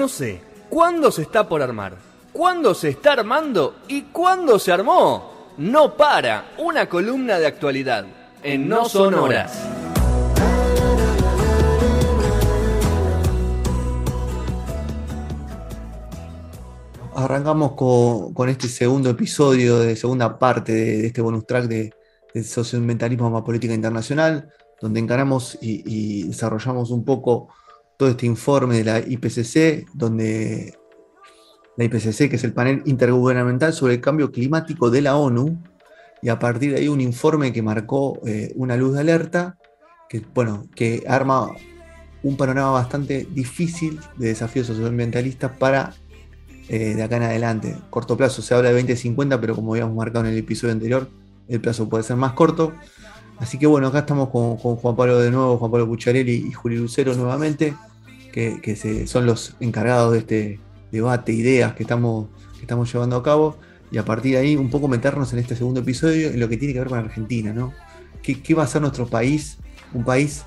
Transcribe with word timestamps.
no 0.00 0.08
sé, 0.08 0.40
¿cuándo 0.70 1.12
se 1.12 1.20
está 1.20 1.46
por 1.46 1.60
armar? 1.60 1.92
¿Cuándo 2.32 2.74
se 2.74 2.88
está 2.88 3.12
armando? 3.12 3.76
¿Y 3.86 4.04
cuándo 4.04 4.58
se 4.58 4.72
armó? 4.72 5.50
No 5.58 5.94
para, 5.94 6.52
una 6.56 6.88
columna 6.88 7.38
de 7.38 7.46
actualidad, 7.46 8.06
en 8.42 8.66
No 8.66 8.86
Son 8.86 9.12
Horas. 9.12 9.62
Arrancamos 17.14 17.72
con, 17.72 18.48
este 18.48 18.68
segundo 18.68 19.10
episodio, 19.10 19.80
de 19.80 19.96
segunda 19.96 20.38
parte 20.38 20.72
de, 20.72 21.06
este 21.08 21.20
bonus 21.20 21.44
track 21.46 21.66
de, 21.66 21.92
de 22.32 22.42
socioambientalismo 22.42 23.28
más 23.28 23.42
política 23.42 23.74
internacional, 23.74 24.50
donde 24.80 24.98
encaramos 24.98 25.58
y, 25.60 26.26
desarrollamos 26.26 26.90
un 26.90 27.04
poco 27.04 27.48
todo 28.00 28.08
este 28.08 28.24
informe 28.24 28.78
de 28.78 28.84
la 28.84 28.98
IPCC, 28.98 29.86
donde 29.92 30.72
la 31.76 31.84
IPCC, 31.84 32.30
que 32.30 32.36
es 32.36 32.44
el 32.44 32.54
panel 32.54 32.82
intergubernamental 32.86 33.74
sobre 33.74 33.92
el 33.92 34.00
cambio 34.00 34.32
climático 34.32 34.90
de 34.90 35.02
la 35.02 35.16
ONU, 35.16 35.62
y 36.22 36.30
a 36.30 36.38
partir 36.38 36.70
de 36.72 36.78
ahí 36.78 36.88
un 36.88 37.02
informe 37.02 37.52
que 37.52 37.60
marcó 37.60 38.18
eh, 38.24 38.54
una 38.56 38.74
luz 38.78 38.94
de 38.94 39.00
alerta, 39.00 39.58
que, 40.08 40.22
bueno, 40.32 40.66
que 40.74 41.04
arma 41.06 41.50
un 42.22 42.38
panorama 42.38 42.70
bastante 42.70 43.28
difícil 43.30 44.00
de 44.16 44.28
desafíos 44.28 44.68
socioambientalistas 44.68 45.52
para 45.58 45.92
eh, 46.70 46.94
de 46.94 47.02
acá 47.02 47.18
en 47.18 47.24
adelante. 47.24 47.76
Corto 47.90 48.16
plazo 48.16 48.40
se 48.40 48.54
habla 48.54 48.70
de 48.70 48.76
2050, 48.76 49.38
pero 49.42 49.54
como 49.54 49.74
habíamos 49.74 49.94
marcado 49.94 50.24
en 50.24 50.32
el 50.32 50.38
episodio 50.38 50.72
anterior, 50.72 51.10
el 51.48 51.60
plazo 51.60 51.86
puede 51.86 52.02
ser 52.02 52.16
más 52.16 52.32
corto. 52.32 52.72
Así 53.40 53.58
que 53.58 53.66
bueno, 53.66 53.88
acá 53.88 53.98
estamos 53.98 54.30
con, 54.30 54.56
Juan 54.56 54.96
Pablo 54.96 55.18
de 55.18 55.30
nuevo, 55.30 55.58
Juan 55.58 55.70
Pablo 55.70 55.86
Pucharelli 55.86 56.46
y 56.48 56.52
Juli 56.52 56.78
Lucero 56.78 57.14
nuevamente, 57.14 57.74
que, 58.32 59.06
son 59.06 59.26
los 59.26 59.56
encargados 59.60 60.12
de 60.12 60.18
este 60.18 60.60
debate, 60.92 61.32
ideas 61.32 61.74
que 61.74 61.82
estamos, 61.82 62.28
que 62.56 62.62
estamos 62.62 62.92
llevando 62.92 63.16
a 63.16 63.22
cabo. 63.22 63.56
Y 63.92 63.98
a 63.98 64.04
partir 64.04 64.32
de 64.32 64.38
ahí, 64.38 64.56
un 64.56 64.70
poco 64.70 64.88
meternos 64.88 65.32
en 65.32 65.40
este 65.40 65.56
segundo 65.56 65.80
episodio 65.80 66.28
en 66.28 66.38
lo 66.38 66.48
que 66.48 66.56
tiene 66.56 66.72
que 66.72 66.80
ver 66.80 66.88
con 66.88 66.98
Argentina, 66.98 67.52
¿no? 67.52 67.72
¿Qué, 68.22 68.54
va 68.54 68.62
a 68.62 68.66
ser 68.66 68.82
nuestro 68.82 69.06
país? 69.06 69.58
Un 69.92 70.04
país 70.04 70.44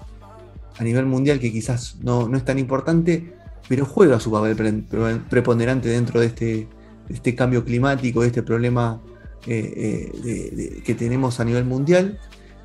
a 0.77 0.83
nivel 0.83 1.05
mundial 1.05 1.39
que 1.39 1.51
quizás 1.51 1.97
no, 2.01 2.27
no 2.29 2.37
es 2.37 2.45
tan 2.45 2.57
importante, 2.57 3.33
pero 3.67 3.85
juega 3.85 4.19
su 4.19 4.31
papel 4.31 4.85
preponderante 5.29 5.89
dentro 5.89 6.19
de 6.19 6.27
este, 6.27 6.67
este 7.09 7.35
cambio 7.35 7.65
climático, 7.65 8.21
de 8.21 8.27
este 8.27 8.43
problema 8.43 9.01
eh, 9.45 10.11
eh, 10.25 10.81
que 10.85 10.95
tenemos 10.95 11.39
a 11.41 11.45
nivel 11.45 11.65
mundial 11.65 12.17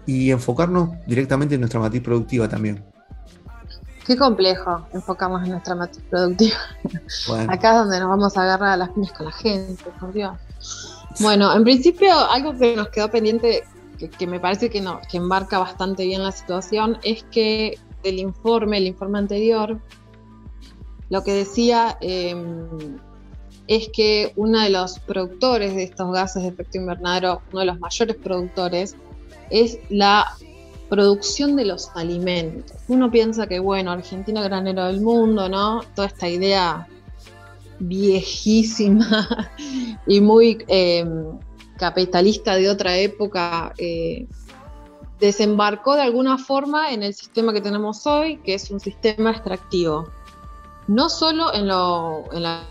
y 0.07 0.31
enfocarnos 0.31 0.91
directamente 1.07 1.57
en 1.57 1.61
nuestra 1.61 1.81
matriz 1.81 2.03
productiva 2.03 2.48
también. 2.48 2.85
Qué 4.09 4.17
complejo 4.17 4.87
enfocarnos 4.95 5.45
en 5.45 5.51
nuestra 5.51 5.75
matriz 5.75 6.03
productiva. 6.09 6.56
Acá 7.47 7.73
es 7.73 7.78
donde 7.81 8.01
nos 8.01 8.09
vamos 8.09 8.39
a 8.39 8.42
agarrar 8.42 8.70
a 8.70 8.77
las 8.78 8.89
piñas 8.89 9.12
con 9.12 9.27
la 9.27 9.33
gente, 9.33 9.84
por 10.01 10.14
Dios. 10.14 10.33
Bueno, 11.20 11.55
en 11.55 11.62
principio, 11.62 12.14
algo 12.14 12.56
que 12.56 12.75
nos 12.75 12.89
quedó 12.89 13.11
pendiente, 13.11 13.64
que, 14.19 14.27
me 14.27 14.41
parece 14.41 14.70
que, 14.70 14.81
no, 14.81 14.98
que 15.11 15.19
embarca 15.19 15.59
bastante 15.59 16.06
bien 16.06 16.23
la 16.23 16.33
situación, 16.33 16.97
es 17.03 17.23
que 17.25 17.79
el 18.03 18.19
informe, 18.19 18.79
el 18.79 18.86
informe 18.86 19.19
anterior, 19.19 19.79
lo 21.11 21.23
que 21.23 21.33
decía 21.34 21.98
em, 22.01 22.97
es 23.67 23.91
que 23.92 24.33
uno 24.36 24.61
de 24.61 24.70
los 24.70 25.01
productores 25.01 25.75
de 25.75 25.83
estos 25.83 26.11
gases 26.14 26.45
de 26.45 26.48
efecto 26.48 26.79
invernadero, 26.79 27.42
uno 27.53 27.61
de 27.61 27.67
los 27.67 27.79
mayores 27.79 28.17
productores, 28.17 28.97
es 29.51 29.79
la 29.91 30.34
producción 30.89 31.56
de 31.56 31.64
los 31.64 31.91
alimentos. 31.94 32.77
Uno 32.89 33.11
piensa 33.11 33.47
que, 33.47 33.58
bueno, 33.58 33.91
Argentina 33.91 34.42
granero 34.42 34.86
del 34.86 35.00
mundo, 35.00 35.48
¿no? 35.48 35.83
Toda 35.95 36.08
esta 36.08 36.28
idea 36.28 36.86
viejísima 37.78 39.50
y 40.06 40.20
muy 40.20 40.64
em, 40.69 41.39
capitalista 41.77 42.56
de 42.56 42.70
otra 42.70 42.96
época 42.96 43.73
eh, 43.79 44.27
desembarcó 45.20 45.95
de 45.95 46.02
alguna 46.02 46.39
forma 46.39 46.92
en 46.92 47.02
el 47.02 47.14
sistema 47.14 47.52
que 47.52 47.61
tenemos 47.61 48.07
hoy, 48.07 48.39
que 48.39 48.55
es 48.55 48.70
un 48.70 48.80
sistema 48.80 49.30
extractivo 49.30 50.08
no 50.89 51.08
solo 51.08 51.55
en, 51.55 51.68
la 51.68 52.64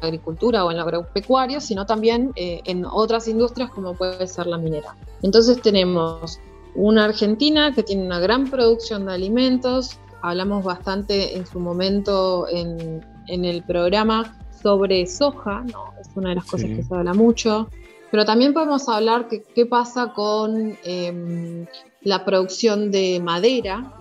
agricultura 0.00 0.64
o 0.64 0.70
en 0.70 0.78
lo 0.78 0.84
agropecuario, 0.84 1.60
sino 1.60 1.84
también 1.84 2.32
eh, 2.36 2.62
en 2.64 2.86
otras 2.86 3.28
industrias 3.28 3.70
como 3.70 3.94
puede 3.94 4.26
ser 4.26 4.46
la 4.46 4.56
minera. 4.56 4.96
Entonces 5.22 5.60
tenemos 5.60 6.40
una 6.74 7.04
Argentina 7.04 7.72
que 7.74 7.82
tiene 7.82 8.04
una 8.04 8.20
gran 8.20 8.50
producción 8.50 9.06
de 9.06 9.12
alimentos, 9.12 9.98
hablamos 10.22 10.64
bastante 10.64 11.36
en 11.36 11.46
su 11.46 11.60
momento 11.60 12.46
en, 12.48 13.02
el 13.28 13.62
programa 13.62 14.36
sobre 14.62 15.06
soja, 15.06 15.62
¿no? 15.72 15.94
es 16.00 16.08
una 16.16 16.30
de 16.30 16.34
las 16.34 16.44
cosas 16.44 16.68
que 16.68 16.82
se 16.82 16.94
habla 16.94 17.14
mucho, 17.14 17.68
pero 18.10 18.24
también 18.24 18.52
podemos 18.52 18.88
hablar 18.88 19.28
que 19.28 19.42
qué 19.42 19.66
pasa 19.66 20.12
con 20.12 20.76
em, 20.82 21.64
la 22.02 22.24
producción 22.24 22.90
de 22.90 23.20
madera, 23.20 23.94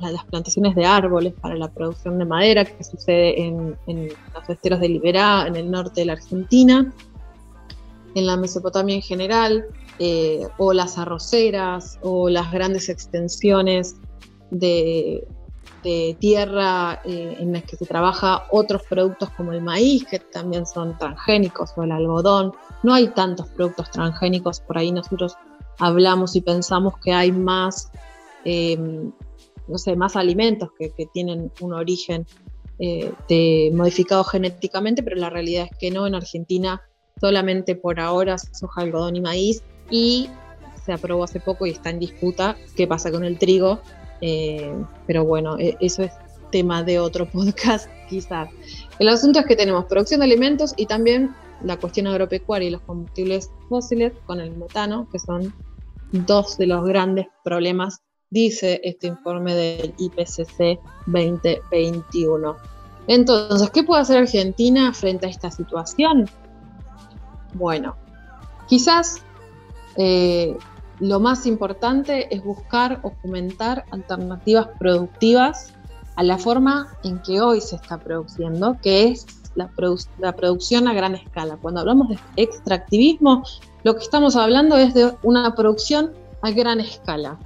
las 0.00 0.24
plantaciones 0.24 0.74
de 0.74 0.84
árboles 0.84 1.32
para 1.40 1.56
la 1.56 1.68
producción 1.68 2.18
de 2.18 2.24
madera 2.24 2.64
que 2.64 2.82
sucede 2.84 3.40
en, 3.42 3.76
los 3.86 4.48
esteros 4.48 4.80
de 4.80 4.88
Liberá, 4.88 5.46
en 5.46 5.56
el 5.56 5.70
norte 5.70 6.02
de 6.02 6.06
la 6.06 6.12
Argentina, 6.14 6.92
en 8.14 8.26
la 8.26 8.36
Mesopotamia 8.36 8.94
en 8.94 9.02
general, 9.02 9.66
eh, 9.98 10.46
o 10.58 10.72
las 10.72 10.98
arroceras, 10.98 11.98
o 12.02 12.28
las 12.28 12.50
grandes 12.52 12.88
extensiones 12.88 13.96
de, 14.50 15.26
tierra 16.18 17.00
eh, 17.06 17.36
en 17.38 17.54
las 17.54 17.62
que 17.64 17.76
se 17.76 17.86
trabaja 17.86 18.44
otros 18.50 18.82
productos 18.82 19.30
como 19.30 19.52
el 19.52 19.62
maíz, 19.62 20.04
que 20.04 20.18
también 20.18 20.66
son 20.66 20.98
transgénicos, 20.98 21.72
o 21.76 21.82
el 21.82 21.92
algodón. 21.92 22.52
No 22.82 22.92
hay 22.92 23.08
tantos 23.08 23.48
productos 23.48 23.90
transgénicos, 23.90 24.60
por 24.60 24.76
ahí 24.76 24.92
nosotros 24.92 25.36
hablamos 25.78 26.36
y 26.36 26.42
pensamos 26.42 26.98
que 26.98 27.12
hay 27.14 27.32
más 27.32 27.90
eh, 28.44 28.76
no 29.70 29.78
sé, 29.78 29.96
más 29.96 30.16
alimentos 30.16 30.70
que, 30.78 30.90
tienen 31.12 31.52
un 31.60 31.72
origen 31.72 32.26
eh, 32.78 33.70
modificado 33.72 34.24
genéticamente, 34.24 35.02
pero 35.02 35.16
la 35.16 35.30
realidad 35.30 35.68
es 35.70 35.78
que 35.78 35.90
no, 35.90 36.06
en 36.06 36.14
Argentina 36.14 36.82
solamente 37.20 37.74
por 37.74 38.00
ahora 38.00 38.38
soja, 38.38 38.82
algodón 38.82 39.16
y 39.16 39.20
maíz 39.20 39.62
y 39.90 40.28
se 40.84 40.92
aprobó 40.92 41.24
hace 41.24 41.40
poco 41.40 41.66
y 41.66 41.70
está 41.70 41.90
en 41.90 41.98
disputa 41.98 42.56
qué 42.76 42.86
pasa 42.86 43.10
con 43.10 43.24
el 43.24 43.38
trigo, 43.38 43.80
eh, 44.20 44.72
pero 45.06 45.24
bueno, 45.24 45.58
e, 45.58 45.76
eso 45.80 46.02
es 46.02 46.12
tema 46.50 46.82
de 46.82 46.98
otro 46.98 47.28
podcast 47.30 47.88
quizás. 48.08 48.48
El 48.98 49.08
asunto 49.08 49.40
es 49.40 49.46
que 49.46 49.56
tenemos 49.56 49.84
producción 49.84 50.20
de 50.20 50.26
alimentos 50.26 50.74
y 50.76 50.86
también 50.86 51.34
la 51.62 51.76
cuestión 51.76 52.06
agropecuaria 52.06 52.68
y 52.68 52.70
los 52.72 52.80
combustibles 52.82 53.50
fósiles 53.68 54.12
con 54.24 54.40
el 54.40 54.56
metano, 54.56 55.08
que 55.12 55.18
son 55.18 55.52
dos 56.12 56.56
de 56.58 56.66
los 56.66 56.84
grandes 56.84 57.26
problemas 57.44 58.00
dice 58.30 58.80
este 58.84 59.08
informe 59.08 59.54
del 59.54 59.94
IPCC 59.98 60.80
2021. 61.06 62.56
Entonces, 63.08 63.70
¿qué 63.70 63.82
puede 63.82 64.02
hacer 64.02 64.18
Argentina 64.18 64.92
frente 64.94 65.26
a 65.26 65.30
esta 65.30 65.50
situación? 65.50 66.30
Bueno, 67.54 67.96
quizás 68.68 69.22
eh, 69.96 70.56
lo 71.00 71.20
más 71.20 71.46
importante 71.46 72.34
es 72.34 72.44
buscar 72.44 73.00
o 73.02 73.10
fomentar 73.22 73.84
alternativas 73.90 74.68
productivas 74.78 75.72
a 76.16 76.22
la 76.22 76.38
forma 76.38 76.88
en 77.02 77.20
que 77.22 77.40
hoy 77.40 77.60
se 77.60 77.76
está 77.76 77.98
produciendo, 77.98 78.76
que 78.82 79.08
es 79.08 79.26
la, 79.54 80.32
producción 80.32 80.88
a 80.88 80.92
gran 80.92 81.14
escala. 81.14 81.56
Cuando 81.60 81.80
hablamos 81.80 82.08
de 82.08 82.18
extractivismo, 82.36 83.42
lo 83.82 83.94
que 83.94 84.02
estamos 84.02 84.36
hablando 84.36 84.76
es 84.76 84.94
de 84.94 85.12
una 85.22 85.54
producción 85.54 86.12
a 86.42 86.50
gran 86.50 86.80
escala. 86.80 87.38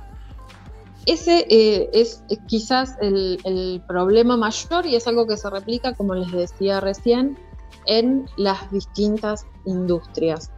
Ese 1.07 1.47
eh, 1.51 1.91
es 1.93 2.23
eh, 2.31 2.39
quizás 2.47 2.97
el, 3.01 3.83
problema 3.87 4.37
mayor 4.37 4.87
y 4.87 4.97
es 4.97 5.07
algo 5.07 5.27
que 5.27 5.37
se 5.37 5.51
replica, 5.51 5.95
como 5.95 6.15
les 6.15 6.33
decía 6.33 6.81
recién, 6.81 7.39
en 7.87 8.27
las 8.37 8.71
distintas 8.71 9.47
industrias. 9.65 10.51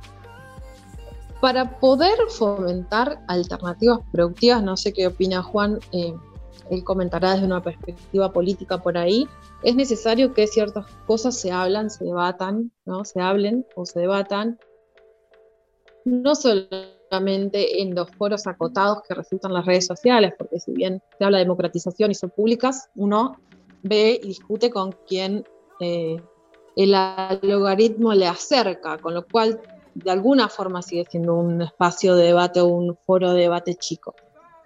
Para 1.41 1.79
poder 1.79 2.19
fomentar 2.31 3.23
alternativas 3.29 4.01
productivas, 4.11 4.63
no 4.63 4.77
sé 4.77 4.93
qué 4.93 5.07
opina 5.07 5.43
Juan, 5.43 5.79
eh, 5.93 6.15
él 6.71 6.83
comentará 6.83 7.33
desde 7.33 7.47
una 7.47 7.63
perspectiva 7.63 8.33
política 8.33 8.83
por 8.83 8.97
ahí, 8.97 9.29
es 9.63 9.77
necesario 9.77 10.33
que 10.35 10.47
ciertas 10.47 10.87
cosas 11.07 11.37
se 11.37 11.53
hablan, 11.53 11.91
se 11.91 12.05
debatan, 12.05 12.73
¿no? 12.85 13.05
se 13.05 13.21
hablen 13.21 13.67
o 13.75 13.85
se 13.85 14.01
debatan, 14.01 14.59
no 16.05 16.35
solo 16.35 16.67
en 17.11 17.95
los 17.95 18.11
foros 18.11 18.47
acotados 18.47 19.03
que 19.07 19.15
resultan 19.15 19.53
las 19.53 19.65
redes 19.65 19.87
sociales, 19.87 20.35
porque 20.37 20.61
si 20.61 20.73
bien 20.73 21.03
se 21.19 21.25
habla 21.25 21.39
de 21.39 21.45
democratización 21.45 22.11
y 22.11 22.15
son 22.15 22.31
públicas, 22.31 22.91
uno 22.95 23.37
ve 23.83 24.19
y 24.23 24.29
discute 24.29 24.71
con 24.71 24.93
quien 25.07 25.45
eh, 25.81 26.21
el 26.77 26.95
algoritmo 26.95 28.13
le 28.13 28.27
acerca, 28.27 28.99
con 28.99 29.15
lo 29.15 29.27
cual 29.27 29.61
de 29.95 30.11
alguna 30.11 30.49
forma 30.49 30.83
sigue 30.83 31.07
siendo 31.11 31.35
un 31.35 31.63
espacio 31.63 32.15
de 32.15 32.27
debate 32.27 32.61
o 32.61 32.67
un 32.67 32.97
foro 33.07 33.33
de 33.33 33.41
debate 33.43 33.75
chico. 33.77 34.15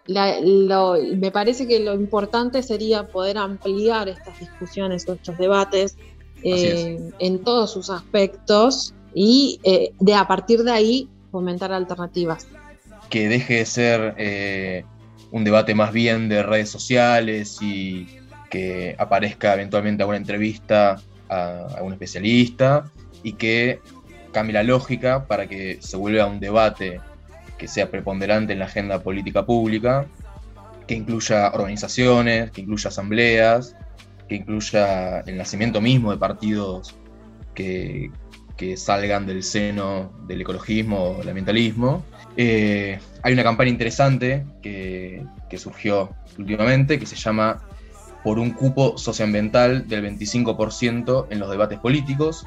me 0.09 1.31
parece 1.31 1.69
que 1.69 1.79
lo 1.79 1.95
importante 1.95 2.63
sería 2.65 3.07
poder 3.07 3.39
ampliar 3.39 4.09
estas 4.09 4.39
discusiones 4.41 5.09
o 5.09 5.13
estos 5.13 5.39
debates 5.39 5.97
eh, 6.43 6.99
en 7.21 7.45
todos 7.45 7.73
sus 7.73 7.91
aspectos 7.91 8.93
y 9.15 9.61
eh, 9.63 9.93
de 10.01 10.15
a 10.15 10.27
partir 10.27 10.65
de 10.65 10.73
ahí 10.73 11.09
fomentar 11.31 11.73
alternativas. 11.73 12.49
Que 13.09 13.29
deje 13.29 13.55
de 13.59 13.67
ser 13.67 14.15
eh, 14.19 14.85
un 15.31 15.45
debate 15.45 15.77
más 15.77 15.93
bien 15.93 16.29
de 16.29 16.43
redes 16.43 16.71
sociales 16.71 17.59
y 17.61 18.07
que 18.51 18.97
aparezca 18.99 19.55
eventualmente 19.55 20.03
alguna 20.03 20.17
entrevista 20.17 21.01
a, 21.31 21.79
un 21.83 21.93
especialista 21.93 22.91
y 23.23 23.35
que 23.35 23.81
cambie 24.33 24.53
la 24.53 24.63
lógica 24.63 25.27
para 25.27 25.47
que 25.47 25.79
se 25.81 25.97
vuelva 25.97 26.27
un 26.27 26.41
debate 26.41 27.01
que 27.59 27.69
sea 27.69 27.91
preponderante 27.91 28.53
en 28.53 28.59
la 28.59 28.65
agenda 28.65 29.03
política 29.03 29.45
pública, 29.45 30.07
que 30.87 30.95
incluya 30.95 31.51
organizaciones, 31.53 32.51
que 32.51 32.63
incluya 32.63 32.89
asambleas, 32.89 33.77
que 34.29 34.37
incluya 34.37 35.21
el 35.21 35.37
nacimiento 35.37 35.81
mismo 35.81 36.11
de 36.11 36.17
partidos 36.19 36.95
que, 37.55 38.11
salgan 38.77 39.27
del 39.27 39.43
seno 39.43 40.13
del 40.27 40.43
ecologismo 40.43 40.99
o 40.99 41.23
el 41.23 41.29
ambientalismo. 41.29 42.05
Eh, 42.37 42.99
hay 43.23 43.33
una 43.33 43.43
campaña 43.43 43.71
interesante 43.71 44.45
que, 44.63 45.25
surgió 45.57 46.11
últimamente 46.39 46.99
que 46.99 47.07
se 47.07 47.17
llama 47.17 47.63
Por 48.25 48.39
un 48.39 48.51
cupo 48.51 48.99
socioambiental 48.99 49.89
del 49.89 50.05
25% 50.05 51.27
en 51.31 51.39
los 51.39 51.51
debates 51.51 51.79
políticos. 51.79 52.47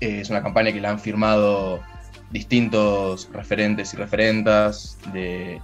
Eh, 0.00 0.20
es 0.20 0.30
una 0.30 0.42
campaña 0.42 0.72
que 0.72 0.80
la 0.80 0.90
han 0.90 0.98
firmado 0.98 1.80
distintos 2.30 3.28
referentes 3.32 3.94
y 3.94 3.96
referentas 3.96 4.98
de, 5.12 5.60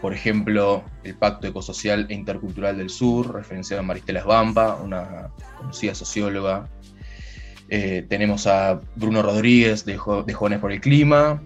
por 0.00 0.12
ejemplo, 0.12 0.82
el 1.04 1.14
Pacto 1.14 1.46
Ecosocial 1.46 2.06
e 2.08 2.14
Intercultural 2.14 2.76
del 2.76 2.90
Sur, 2.90 3.34
referenciado 3.34 3.80
a 3.80 3.84
Maristela 3.84 4.20
Esbampa, 4.20 4.76
una 4.82 5.30
conocida 5.56 5.94
socióloga. 5.94 6.68
Eh, 7.68 8.04
tenemos 8.08 8.46
a 8.46 8.80
Bruno 8.96 9.22
Rodríguez 9.22 9.84
de, 9.84 9.96
Jóvenes 9.96 10.58
por 10.58 10.72
el 10.72 10.80
Clima, 10.80 11.40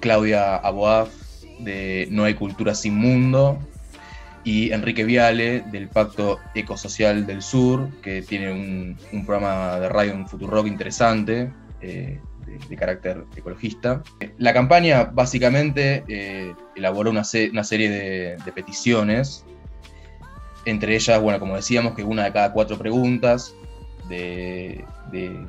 Claudia 0.00 0.56
Aboaf 0.56 1.08
de 1.58 2.06
No 2.10 2.24
hay 2.24 2.34
cultura 2.34 2.74
sin 2.74 2.94
mundo, 2.94 3.58
y 4.44 4.72
Enrique 4.72 5.04
Viale 5.04 5.60
del 5.70 5.88
Pacto 5.88 6.40
Ecosocial 6.54 7.26
del 7.26 7.42
Sur, 7.42 7.88
que 8.02 8.22
tiene 8.22 8.52
un, 8.52 9.24
programa 9.24 9.78
de 9.78 9.88
radio 9.88 10.12
en 10.12 10.26
Futurock 10.26 10.66
interesante. 10.66 11.50
Eh, 11.80 12.18
de, 12.68 12.76
carácter 12.76 13.24
ecologista. 13.36 14.02
La 14.38 14.52
campaña 14.52 15.04
básicamente 15.04 16.04
eh, 16.08 16.54
elaboró 16.76 17.10
una, 17.10 17.24
serie 17.24 17.56
de, 17.90 18.52
peticiones, 18.54 19.44
entre 20.64 20.94
ellas, 20.94 21.20
bueno, 21.20 21.38
como 21.38 21.56
decíamos, 21.56 21.94
que 21.94 22.04
una 22.04 22.24
de 22.24 22.32
cada 22.32 22.52
cuatro 22.52 22.78
preguntas 22.78 23.54
del 24.08 24.84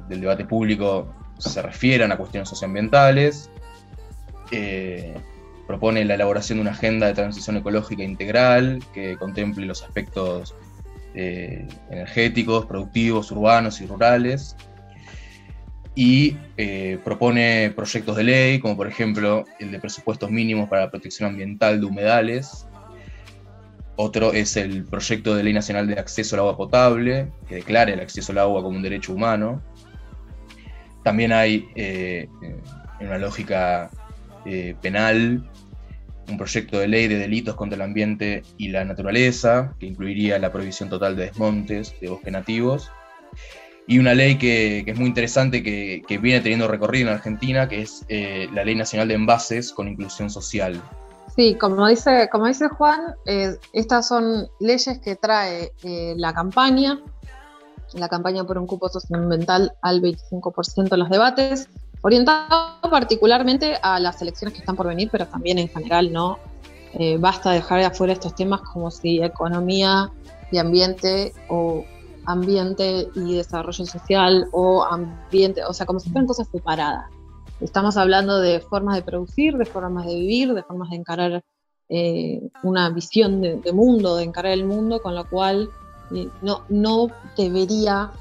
debate 0.07 0.45
público 0.45 1.13
se 1.37 1.61
refieran 1.61 2.11
a 2.11 2.17
cuestiones 2.17 2.49
socioambientales. 2.49 3.49
Eh, 4.51 5.15
propone 5.67 6.03
la 6.05 6.15
elaboración 6.15 6.57
de 6.57 6.63
una 6.63 6.71
agenda 6.71 7.07
de 7.07 7.13
transición 7.13 7.57
ecológica 7.57 8.03
integral 8.03 8.83
que 8.93 9.15
contemple 9.17 9.65
los 9.65 9.83
aspectos 9.83 10.55
eh, 11.15 11.67
energéticos, 11.89 12.65
productivos, 12.65 13.31
urbanos 13.31 13.79
y 13.81 13.85
rurales, 13.85 14.55
y 15.95 16.37
eh, 16.57 16.97
propone 17.03 17.71
proyectos 17.75 18.17
de 18.17 18.23
ley, 18.23 18.59
como 18.59 18.75
por 18.75 18.87
ejemplo 18.87 19.45
el 19.59 19.71
de 19.71 19.79
presupuestos 19.79 20.31
mínimos 20.31 20.67
para 20.67 20.85
la 20.85 20.91
protección 20.91 21.29
ambiental 21.29 21.79
de 21.79 21.85
humedales. 21.85 22.67
Otro 23.95 24.33
es 24.33 24.57
el 24.57 24.85
proyecto 24.85 25.35
de 25.35 25.43
ley 25.43 25.53
nacional 25.53 25.85
de 25.87 25.99
acceso 25.99 26.35
al 26.35 26.39
agua 26.39 26.57
potable, 26.57 27.31
que 27.47 27.55
declare 27.55 27.93
el 27.93 27.99
acceso 27.99 28.31
al 28.31 28.39
agua 28.39 28.63
como 28.63 28.75
un 28.75 28.81
derecho 28.81 29.13
humano. 29.13 29.61
También 31.03 31.31
hay, 31.31 31.67
eh, 31.75 32.27
una 32.99 33.19
lógica 33.19 33.91
eh, 34.45 34.75
penal, 34.81 35.49
un 36.29 36.37
proyecto 36.37 36.79
de 36.79 36.87
ley 36.87 37.07
de 37.07 37.17
delitos 37.17 37.55
contra 37.55 37.75
el 37.75 37.81
ambiente 37.81 38.43
y 38.57 38.69
la 38.69 38.85
naturaleza, 38.85 39.75
que 39.79 39.87
incluiría 39.87 40.39
la 40.39 40.51
prohibición 40.51 40.89
total 40.89 41.15
de 41.15 41.25
desmontes 41.25 41.93
de 41.99 42.09
bosques 42.09 42.31
nativos 42.31 42.91
y 43.87 43.99
una 43.99 44.13
ley 44.13 44.37
que, 44.37 44.83
es 44.85 44.97
muy 44.97 45.07
interesante, 45.07 45.61
que, 45.61 46.17
viene 46.19 46.39
teniendo 46.39 46.67
recorrido 46.67 47.09
en 47.09 47.15
Argentina, 47.15 47.67
que 47.67 47.81
es 47.81 48.05
eh, 48.07 48.47
la 48.53 48.63
Ley 48.63 48.75
Nacional 48.75 49.07
de 49.09 49.15
Envases 49.15 49.73
con 49.73 49.87
Inclusión 49.87 50.29
Social. 50.29 50.81
Sí, 51.35 51.55
como 51.55 51.87
dice, 51.87 52.29
como 52.31 52.47
dice 52.47 52.69
Juan, 52.69 53.15
eh, 53.25 53.57
estas 53.73 54.07
son 54.07 54.47
leyes 54.59 54.99
que 54.99 55.15
trae 55.15 55.73
eh, 55.83 56.13
la 56.15 56.33
campaña, 56.33 56.99
la 57.93 58.07
campaña 58.07 58.43
por 58.45 58.57
un 58.57 58.67
cupo 58.67 58.87
socioambiental 58.87 59.73
al 59.81 60.01
25% 60.01 60.93
en 60.93 60.99
los 60.99 61.09
debates, 61.09 61.69
orientado 62.03 62.79
particularmente 62.91 63.75
a 63.81 63.99
las 63.99 64.21
elecciones 64.21 64.53
que 64.53 64.59
están 64.59 64.75
por 64.75 64.87
venir, 64.87 65.09
pero 65.11 65.25
también 65.27 65.57
en 65.57 65.67
general, 65.67 66.13
¿no? 66.13 66.37
basta 67.17 67.49
dejar 67.49 67.79
de 67.79 67.85
afuera 67.85 68.13
estos 68.13 68.35
temas 68.35 68.61
como 68.61 68.91
si 68.91 69.19
economía 69.23 70.11
y 70.51 70.59
ambiente 70.59 71.33
o 71.49 71.83
ambiente 72.25 73.09
y 73.15 73.35
desarrollo 73.35 73.85
social 73.85 74.47
o 74.51 74.83
ambiente, 74.83 75.63
o 75.65 75.73
sea, 75.73 75.85
como 75.85 75.99
si 75.99 76.09
fueran 76.09 76.27
cosas 76.27 76.47
separadas. 76.49 77.09
Estamos 77.59 77.97
hablando 77.97 78.39
de 78.39 78.59
formas 78.59 78.95
de 78.95 79.03
producir, 79.03 79.57
de 79.57 79.65
formas 79.65 80.05
de 80.05 80.15
vivir, 80.15 80.53
de 80.53 80.63
formas 80.63 80.89
de 80.89 80.95
encarar 80.97 81.43
eh, 81.89 82.41
una 82.63 82.89
visión 82.89 83.41
de, 83.41 83.73
mundo, 83.73 84.15
de 84.15 84.23
encarar 84.23 84.51
el 84.51 84.65
mundo, 84.65 85.01
con 85.01 85.15
lo 85.15 85.29
cual 85.29 85.69
eh, 86.13 86.29
no, 86.41 86.63
no 86.69 87.07
debería, 87.37 88.11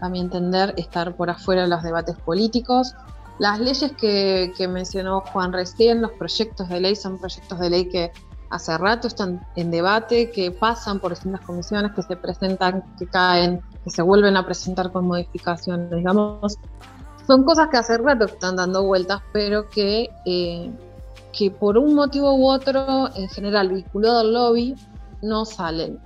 a 0.00 0.08
mi 0.08 0.20
entender, 0.20 0.74
estar 0.76 1.16
por 1.16 1.30
afuera 1.30 1.62
de 1.62 1.68
los 1.68 1.82
debates 1.82 2.16
políticos. 2.16 2.94
Las 3.38 3.60
leyes 3.60 3.92
que, 3.92 4.52
que 4.56 4.68
mencionó 4.68 5.20
Juan 5.20 5.52
recién, 5.52 6.02
los 6.02 6.12
proyectos 6.12 6.68
de 6.68 6.80
ley, 6.80 6.96
son 6.96 7.18
proyectos 7.18 7.58
de 7.58 7.70
ley 7.70 7.88
que 7.88 8.12
hace 8.50 8.76
rato 8.78 9.08
están 9.08 9.46
en 9.56 9.70
debate, 9.70 10.30
que 10.30 10.50
pasan 10.50 11.00
por 11.00 11.10
distintas 11.12 11.42
comisiones, 11.42 11.92
que 11.92 12.02
se 12.02 12.16
presentan, 12.16 12.82
que 12.98 13.06
caen, 13.06 13.60
que 13.84 13.90
se 13.90 14.02
vuelven 14.02 14.36
a 14.36 14.44
presentar 14.44 14.90
con 14.90 15.06
modificaciones, 15.06 15.90
digamos. 15.90 16.56
Son 17.26 17.44
cosas 17.44 17.68
que 17.68 17.76
hace 17.76 17.98
rato 17.98 18.24
están 18.24 18.56
dando 18.56 18.84
vueltas, 18.84 19.20
pero 19.32 19.68
que, 19.68 20.08
eh, 20.24 20.70
que 21.32 21.50
por 21.50 21.76
un 21.76 21.94
motivo 21.94 22.34
u 22.34 22.48
otro, 22.48 23.14
en 23.14 23.28
general 23.28 23.68
vinculado 23.68 24.20
al 24.20 24.32
lobby, 24.32 24.74
no 25.22 25.44
salen. 25.44 25.98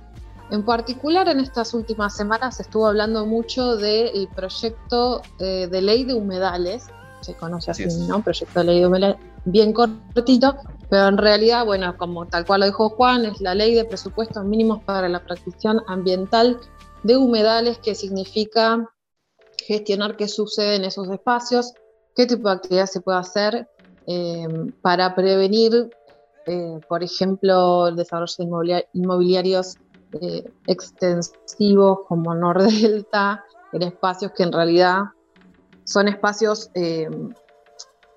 En 0.53 0.63
particular, 0.63 1.27
en 1.29 1.39
estas 1.39 1.73
últimas 1.73 2.15
semanas 2.15 2.57
se 2.57 2.61
estuvo 2.61 2.85
hablando 2.85 3.25
mucho 3.25 3.75
del 3.75 4.27
proyecto 4.35 5.23
eh, 5.39 5.67
de 5.67 5.81
ley 5.81 6.03
de 6.03 6.13
humedales, 6.13 6.85
se 7.21 7.33
conoce 7.33 7.71
así, 7.71 7.87
¿no? 8.07 8.23
Proyecto 8.23 8.59
de 8.59 8.65
ley 8.65 8.79
de 8.81 8.85
humedales, 8.85 9.17
bien 9.45 9.73
cortito, 9.73 10.55
pero 10.91 11.07
en 11.07 11.17
realidad, 11.17 11.65
bueno, 11.65 11.97
como 11.97 12.27
tal 12.27 12.45
cual 12.45 12.59
lo 12.59 12.65
dijo 12.67 12.89
Juan, 12.89 13.25
es 13.25 13.41
la 13.41 13.55
ley 13.55 13.73
de 13.73 13.83
presupuestos 13.83 14.45
mínimos 14.45 14.83
para 14.83 15.09
la 15.09 15.25
protección 15.25 15.81
ambiental 15.87 16.59
de 17.01 17.17
humedales, 17.17 17.79
que 17.79 17.95
significa 17.95 18.87
gestionar 19.65 20.17
qué 20.17 20.27
sucede 20.27 20.75
en 20.75 20.83
esos 20.83 21.09
espacios, 21.09 21.73
qué 22.15 22.27
tipo 22.27 22.47
de 22.47 22.53
actividad 22.53 22.85
se 22.85 23.01
puede 23.01 23.17
hacer 23.17 23.67
eh, 24.05 24.47
para 24.83 25.15
prevenir, 25.15 25.89
eh, 26.45 26.79
por 26.87 27.01
ejemplo, 27.01 27.87
el 27.87 27.95
desarrollo 27.95 28.35
de 28.37 28.87
inmobiliarios 28.93 29.77
eh, 30.21 30.51
extensivos 30.67 31.99
como 32.07 32.33
Nordelta, 32.33 33.43
en 33.71 33.81
espacios 33.83 34.31
que 34.35 34.43
en 34.43 34.51
realidad 34.51 35.01
son 35.83 36.07
espacios 36.07 36.69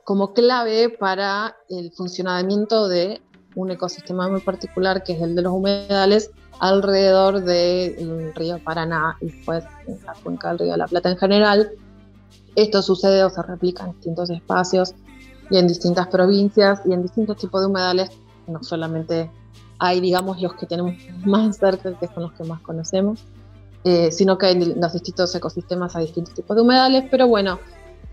como 0.04 0.32
clave 0.34 0.90
para 0.90 1.56
el 1.68 1.90
funcionamiento 1.92 2.88
de 2.88 3.20
un 3.56 3.70
ecosistema 3.70 4.28
muy 4.28 4.40
particular 4.40 5.02
que 5.02 5.14
es 5.14 5.22
el 5.22 5.34
de 5.34 5.42
los 5.42 5.52
humedales 5.52 6.30
alrededor 6.60 7.42
del 7.42 8.32
río 8.34 8.62
Paraná 8.62 9.16
y 9.20 9.26
después 9.26 9.64
en 9.86 9.98
la 10.04 10.14
cuenca 10.22 10.48
del 10.48 10.58
río 10.60 10.72
de 10.72 10.78
la 10.78 10.86
Plata 10.86 11.10
en 11.10 11.16
general. 11.16 11.70
Esto 12.54 12.82
sucede 12.82 13.24
o 13.24 13.30
se 13.30 13.42
replica 13.42 13.84
en 13.84 13.92
distintos 13.92 14.30
espacios 14.30 14.94
y 15.50 15.58
en 15.58 15.66
distintas 15.66 16.06
provincias 16.08 16.82
y 16.84 16.92
en 16.92 17.02
distintos 17.02 17.36
tipos 17.38 17.60
de 17.60 17.66
humedales. 17.66 18.10
No 18.46 18.62
solamente 18.62 19.30
hay, 19.78 20.00
digamos, 20.00 20.40
los 20.40 20.54
que 20.54 20.66
tenemos 20.66 20.94
más 21.24 21.56
cerca, 21.56 21.98
que 21.98 22.06
son 22.06 22.24
los 22.24 22.32
que 22.32 22.44
más 22.44 22.60
conocemos, 22.60 23.24
eh, 23.84 24.10
sino 24.10 24.38
que 24.38 24.50
en 24.50 24.80
los 24.80 24.92
distintos 24.92 25.34
ecosistemas 25.34 25.94
hay 25.96 26.06
distintos 26.06 26.34
tipos 26.34 26.56
de 26.56 26.62
humedales, 26.62 27.04
pero 27.10 27.28
bueno, 27.28 27.60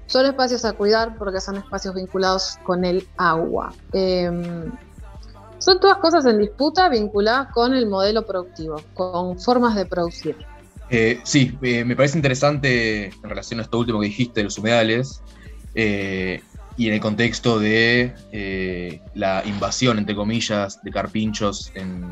son 0.05 0.25
espacios 0.25 0.65
a 0.65 0.73
cuidar 0.73 1.17
porque 1.17 1.39
son 1.39 1.57
espacios 1.57 1.95
vinculados 1.95 2.57
con 2.63 2.85
el 2.85 3.07
agua. 3.17 3.73
Em, 3.93 4.71
son 5.57 5.79
todas 5.79 5.97
cosas 5.97 6.25
en 6.25 6.39
disputa 6.39 6.89
vinculadas 6.89 7.51
con 7.53 7.73
el 7.73 7.87
modelo 7.87 8.25
productivo, 8.25 8.81
con 8.93 9.39
formas 9.39 9.75
de 9.75 9.85
producir. 9.85 10.35
Eh, 10.89 11.21
sí, 11.23 11.57
eh, 11.61 11.85
me 11.85 11.95
parece 11.95 12.17
interesante 12.17 13.05
en 13.05 13.29
relación 13.29 13.59
a 13.59 13.63
esto 13.63 13.79
último 13.79 13.99
que 14.01 14.07
dijiste 14.07 14.41
de 14.41 14.43
los 14.43 14.57
humedales, 14.57 15.21
y 16.77 16.87
en 16.87 16.93
el 16.93 16.99
contexto 16.99 17.59
de 17.59 18.13
eh, 18.31 19.01
la 19.13 19.43
invasión, 19.45 19.99
entre 19.99 20.15
comillas, 20.15 20.81
de 20.83 20.91
carpinchos 20.91 21.71
en, 21.75 22.03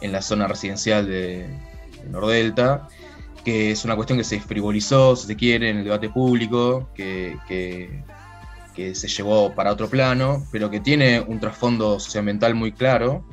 la 0.00 0.22
zona 0.22 0.46
residencial 0.46 1.06
de, 1.06 1.48
Nordelta, 2.08 2.88
que 3.44 3.72
es 3.72 3.84
una 3.84 3.96
cuestión 3.96 4.18
que 4.18 4.24
se 4.24 4.40
frivolizó, 4.40 5.16
si 5.16 5.26
se 5.26 5.36
quiere, 5.36 5.70
en 5.70 5.78
el 5.78 5.84
debate 5.84 6.08
público, 6.08 6.88
que, 6.94 7.36
se 8.94 9.08
llevó 9.08 9.52
para 9.56 9.72
otro 9.72 9.88
plano, 9.88 10.46
pero 10.52 10.70
que 10.70 10.78
tiene 10.78 11.20
un 11.20 11.40
trasfondo 11.40 11.98
socioambiental 11.98 12.54
muy 12.54 12.70
claro. 12.70 13.24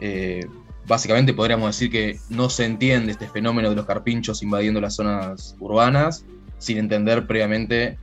Eh, 0.00 0.46
básicamente 0.86 1.34
podríamos 1.34 1.68
decir 1.68 1.90
que 1.90 2.18
no 2.30 2.48
se 2.48 2.64
entiende 2.64 3.12
este 3.12 3.28
fenómeno 3.28 3.68
de 3.68 3.76
los 3.76 3.84
carpinchos 3.84 4.42
invadiendo 4.42 4.80
las 4.80 4.94
zonas 4.94 5.54
urbanas 5.60 6.24
sin 6.58 6.78
entender 6.78 7.26
previamente 7.26 7.98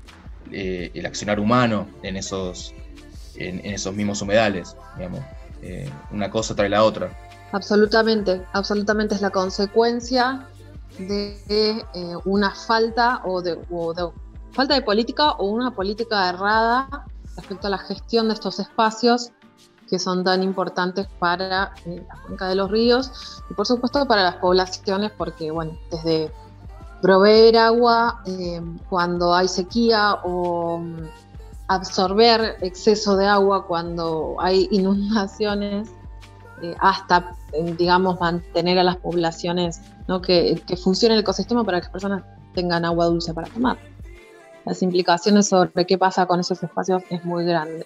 eh, 0.51 0.91
el 0.93 1.05
accionar 1.05 1.39
humano 1.39 1.87
en 2.03 2.17
esos, 2.17 2.73
en, 3.35 3.59
esos 3.65 3.93
mismos 3.93 4.21
humedales, 4.21 4.75
digamos. 4.97 5.21
Eh, 5.61 5.89
una 6.11 6.29
cosa 6.29 6.55
trae 6.55 6.69
la 6.69 6.83
otra. 6.83 7.11
Absolutamente, 7.51 8.41
absolutamente 8.53 9.15
es 9.15 9.21
la 9.21 9.29
consecuencia 9.29 10.47
de 10.97 11.85
eh, 11.93 12.15
una 12.25 12.51
falta 12.51 13.21
o 13.25 13.41
de, 13.41 13.57
falta 14.51 14.73
de 14.73 14.81
política 14.81 15.31
o 15.31 15.45
una 15.45 15.71
política 15.71 16.29
errada 16.29 17.05
respecto 17.35 17.67
a 17.67 17.69
la 17.69 17.77
gestión 17.77 18.27
de 18.27 18.33
estos 18.33 18.59
espacios 18.59 19.31
que 19.89 19.97
son 19.97 20.23
tan 20.23 20.43
importantes 20.43 21.07
para 21.17 21.73
la 21.85 22.21
cuenca 22.25 22.47
de 22.47 22.55
los 22.55 22.69
ríos 22.69 23.41
y 23.49 23.53
por 23.53 23.65
supuesto 23.65 24.05
para 24.05 24.23
las 24.23 24.35
poblaciones 24.35 25.11
porque 25.17 25.51
bueno 25.51 25.77
desde 25.89 26.31
proveer 27.01 27.57
agua 27.57 28.21
eh, 28.25 28.61
cuando 28.89 29.33
hay 29.33 29.47
sequía 29.47 30.15
o 30.23 30.79
mm, 30.79 30.97
absorber 31.67 32.57
exceso 32.61 33.15
de 33.15 33.27
agua 33.27 33.65
cuando 33.65 34.35
hay 34.39 34.67
inundaciones, 34.71 35.89
eh, 36.61 36.75
hasta, 36.79 37.35
digamos, 37.77 38.19
mantener 38.19 38.77
a 38.79 38.83
las 38.83 38.97
poblaciones, 38.97 39.81
que, 40.23 40.61
que, 40.65 40.75
funcione 40.75 41.13
el 41.13 41.21
ecosistema 41.21 41.63
para 41.63 41.79
que 41.79 41.83
las 41.83 41.91
personas 41.91 42.23
tengan 42.55 42.83
agua 42.83 43.05
dulce 43.05 43.33
para 43.33 43.47
tomar. 43.47 43.77
Las 44.65 44.81
implicaciones 44.81 45.47
sobre 45.47 45.85
qué 45.85 45.97
pasa 45.97 46.25
con 46.25 46.39
esos 46.39 46.61
espacios 46.63 47.03
es 47.09 47.23
muy 47.23 47.45
grande. 47.45 47.85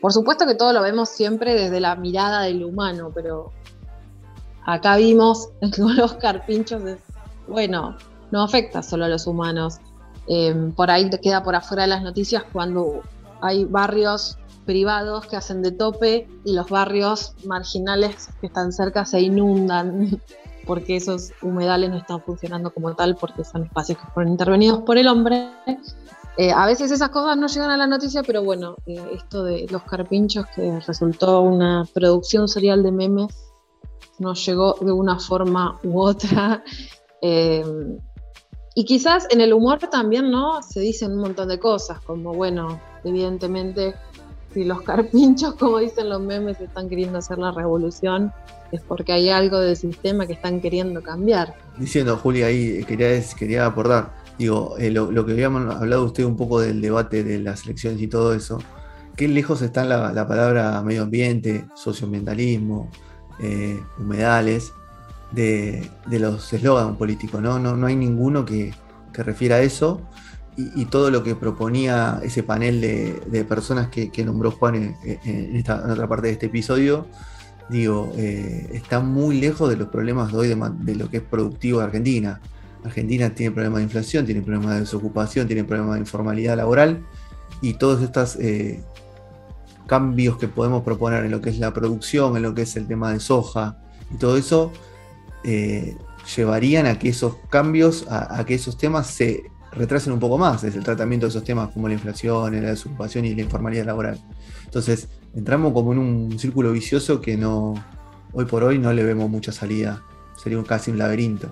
Por 0.00 0.12
supuesto 0.12 0.44
que 0.46 0.56
todo 0.56 0.72
lo 0.72 0.82
vemos 0.82 1.08
siempre 1.08 1.54
desde 1.54 1.78
la 1.78 1.94
mirada 1.94 2.42
del 2.42 2.64
humano, 2.64 3.12
pero 3.14 3.52
acá 4.66 4.96
vimos 4.96 5.50
los 5.78 6.14
carpinchos, 6.14 6.82
bueno, 7.46 7.96
no 8.32 8.42
afecta 8.42 8.82
solo 8.82 9.04
a 9.04 9.08
los 9.08 9.28
humanos. 9.28 9.78
Em, 10.26 10.72
por 10.72 10.90
ahí 10.90 11.08
te 11.08 11.20
queda 11.20 11.42
por 11.42 11.54
afuera 11.54 11.82
de 11.84 11.88
las 11.88 12.02
noticias 12.02 12.42
cuando 12.52 13.02
hay 13.40 13.64
barrios 13.64 14.38
privados 14.64 15.26
que 15.26 15.36
hacen 15.36 15.62
de 15.62 15.72
tope 15.72 16.28
y 16.44 16.54
los 16.54 16.68
barrios 16.68 17.34
marginales 17.44 18.28
que 18.40 18.46
están 18.46 18.72
cerca 18.72 19.04
se 19.04 19.20
inundan 19.20 20.20
porque 20.66 20.96
esos 20.96 21.32
humedales 21.42 21.90
no 21.90 21.96
están 21.96 22.22
funcionando 22.22 22.72
como 22.72 22.94
tal 22.94 23.16
porque 23.16 23.44
son 23.44 23.64
espacios 23.64 23.98
que 23.98 24.06
fueron 24.14 24.32
intervenidos 24.32 24.82
por 24.82 24.96
el 24.96 25.08
hombre. 25.08 25.50
Eh, 26.38 26.52
a 26.52 26.66
veces 26.66 26.90
esas 26.90 27.10
cosas 27.10 27.36
no 27.36 27.48
llegan 27.48 27.70
a 27.70 27.76
la 27.76 27.86
noticia, 27.86 28.22
pero 28.22 28.42
bueno, 28.42 28.76
eh, 28.86 29.04
esto 29.14 29.44
de 29.44 29.66
los 29.70 29.82
carpinchos 29.82 30.46
que 30.54 30.80
resultó 30.86 31.42
una 31.42 31.84
producción 31.92 32.48
serial 32.48 32.82
de 32.82 32.92
memes 32.92 33.52
nos 34.18 34.46
llegó 34.46 34.76
de 34.80 34.92
una 34.92 35.18
forma 35.18 35.78
u 35.82 36.00
otra. 36.00 36.62
Em, 37.24 38.00
y 38.74 38.84
quizás 38.84 39.26
en 39.30 39.40
el 39.40 39.52
humor 39.52 39.78
también, 39.90 40.30
¿no? 40.30 40.62
Se 40.62 40.80
dicen 40.80 41.12
un 41.12 41.18
montón 41.18 41.48
de 41.48 41.58
cosas, 41.58 42.00
como, 42.00 42.32
bueno, 42.32 42.80
evidentemente, 43.04 43.94
si 44.54 44.64
los 44.64 44.82
carpinchos, 44.82 45.54
como 45.54 45.78
dicen 45.78 46.08
los 46.08 46.20
memes, 46.20 46.60
están 46.60 46.88
queriendo 46.88 47.18
hacer 47.18 47.38
la 47.38 47.52
revolución, 47.52 48.32
es 48.70 48.80
porque 48.80 49.12
hay 49.12 49.28
algo 49.28 49.58
del 49.58 49.76
sistema 49.76 50.26
que 50.26 50.32
están 50.32 50.60
queriendo 50.60 51.02
cambiar. 51.02 51.54
Diciendo, 51.76 52.16
Julia, 52.16 52.46
ahí 52.46 52.82
quería, 52.84 53.08
quería 53.38 53.66
aportar, 53.66 54.14
digo, 54.38 54.76
eh, 54.78 54.90
lo, 54.90 55.26
que 55.26 55.32
habíamos 55.32 55.74
hablado 55.74 56.04
usted 56.04 56.24
un 56.24 56.36
poco 56.36 56.60
del 56.60 56.80
debate 56.80 57.22
de 57.22 57.38
las 57.40 57.64
elecciones 57.64 58.00
y 58.00 58.08
todo 58.08 58.32
eso, 58.32 58.58
qué 59.16 59.28
lejos 59.28 59.60
está 59.60 59.84
la, 59.84 60.12
la 60.12 60.26
palabra 60.26 60.80
medio 60.82 61.02
ambiente, 61.02 61.66
socioambientalismo, 61.74 62.88
eh, 63.42 63.82
humedales, 63.98 64.72
de, 65.32 65.90
los 66.08 66.52
eslogans 66.52 66.96
políticos, 66.96 67.40
¿no? 67.40 67.58
¿no? 67.58 67.76
No 67.76 67.86
hay 67.86 67.96
ninguno 67.96 68.44
que, 68.44 68.74
refiera 69.12 69.56
a 69.56 69.60
eso. 69.60 70.00
Y, 70.56 70.84
todo 70.86 71.10
lo 71.10 71.22
que 71.22 71.34
proponía 71.34 72.20
ese 72.22 72.42
panel 72.42 72.80
de, 72.80 73.44
personas 73.44 73.88
que, 73.88 74.24
nombró 74.24 74.50
Juan 74.50 74.96
en, 75.04 75.56
esta, 75.56 75.82
otra 75.90 76.06
parte 76.08 76.26
de 76.26 76.34
este 76.34 76.46
episodio, 76.46 77.06
digo, 77.70 78.12
eh, 78.16 78.68
está 78.72 79.00
muy 79.00 79.40
lejos 79.40 79.70
de 79.70 79.76
los 79.76 79.88
problemas 79.88 80.30
de 80.30 80.38
hoy 80.38 80.48
de, 80.48 80.94
lo 80.94 81.08
que 81.08 81.18
es 81.18 81.22
productivo 81.22 81.78
de 81.78 81.86
Argentina. 81.86 82.40
Argentina 82.84 83.30
tiene 83.34 83.52
problemas 83.52 83.78
de 83.78 83.84
inflación, 83.84 84.26
tiene 84.26 84.42
problemas 84.42 84.74
de 84.74 84.80
desocupación, 84.80 85.46
tiene 85.46 85.64
problemas 85.64 85.94
de 85.94 86.00
informalidad 86.00 86.56
laboral 86.56 87.02
y 87.60 87.74
todos 87.74 88.02
estos 88.02 88.36
eh, 88.36 88.82
cambios 89.86 90.36
que 90.36 90.48
podemos 90.48 90.82
proponer 90.82 91.24
en 91.24 91.30
lo 91.30 91.40
que 91.40 91.50
es 91.50 91.58
la 91.58 91.72
producción, 91.72 92.36
en 92.36 92.42
lo 92.42 92.54
que 92.54 92.62
es 92.62 92.76
el 92.76 92.86
tema 92.86 93.12
de 93.12 93.20
soja 93.20 93.78
y 94.12 94.16
todo 94.16 94.36
eso, 94.36 94.72
eh, 95.44 95.96
llevarían 96.36 96.86
a 96.86 96.98
que 96.98 97.08
esos 97.08 97.36
cambios, 97.50 98.06
a, 98.08 98.44
que 98.44 98.54
esos 98.54 98.76
temas 98.76 99.08
se 99.08 99.44
retrasen 99.72 100.12
un 100.12 100.20
poco 100.20 100.38
más, 100.38 100.64
es 100.64 100.76
el 100.76 100.84
tratamiento 100.84 101.26
de 101.26 101.30
esos 101.30 101.44
temas 101.44 101.70
como 101.70 101.88
la 101.88 101.94
inflación, 101.94 102.52
la 102.62 102.70
desocupación 102.70 103.24
y 103.24 103.34
la 103.34 103.42
informalidad 103.42 103.86
laboral. 103.86 104.20
Entonces, 104.64 105.08
entramos 105.34 105.72
como 105.72 105.92
en 105.92 105.98
un 105.98 106.38
círculo 106.38 106.72
vicioso 106.72 107.20
que 107.20 107.36
no, 107.36 107.74
hoy 108.32 108.44
por 108.44 108.64
hoy 108.64 108.78
no 108.78 108.92
le 108.92 109.02
vemos 109.02 109.28
mucha 109.30 109.52
salida, 109.52 110.02
sería 110.36 110.62
casi 110.64 110.90
un 110.90 110.98
laberinto. 110.98 111.48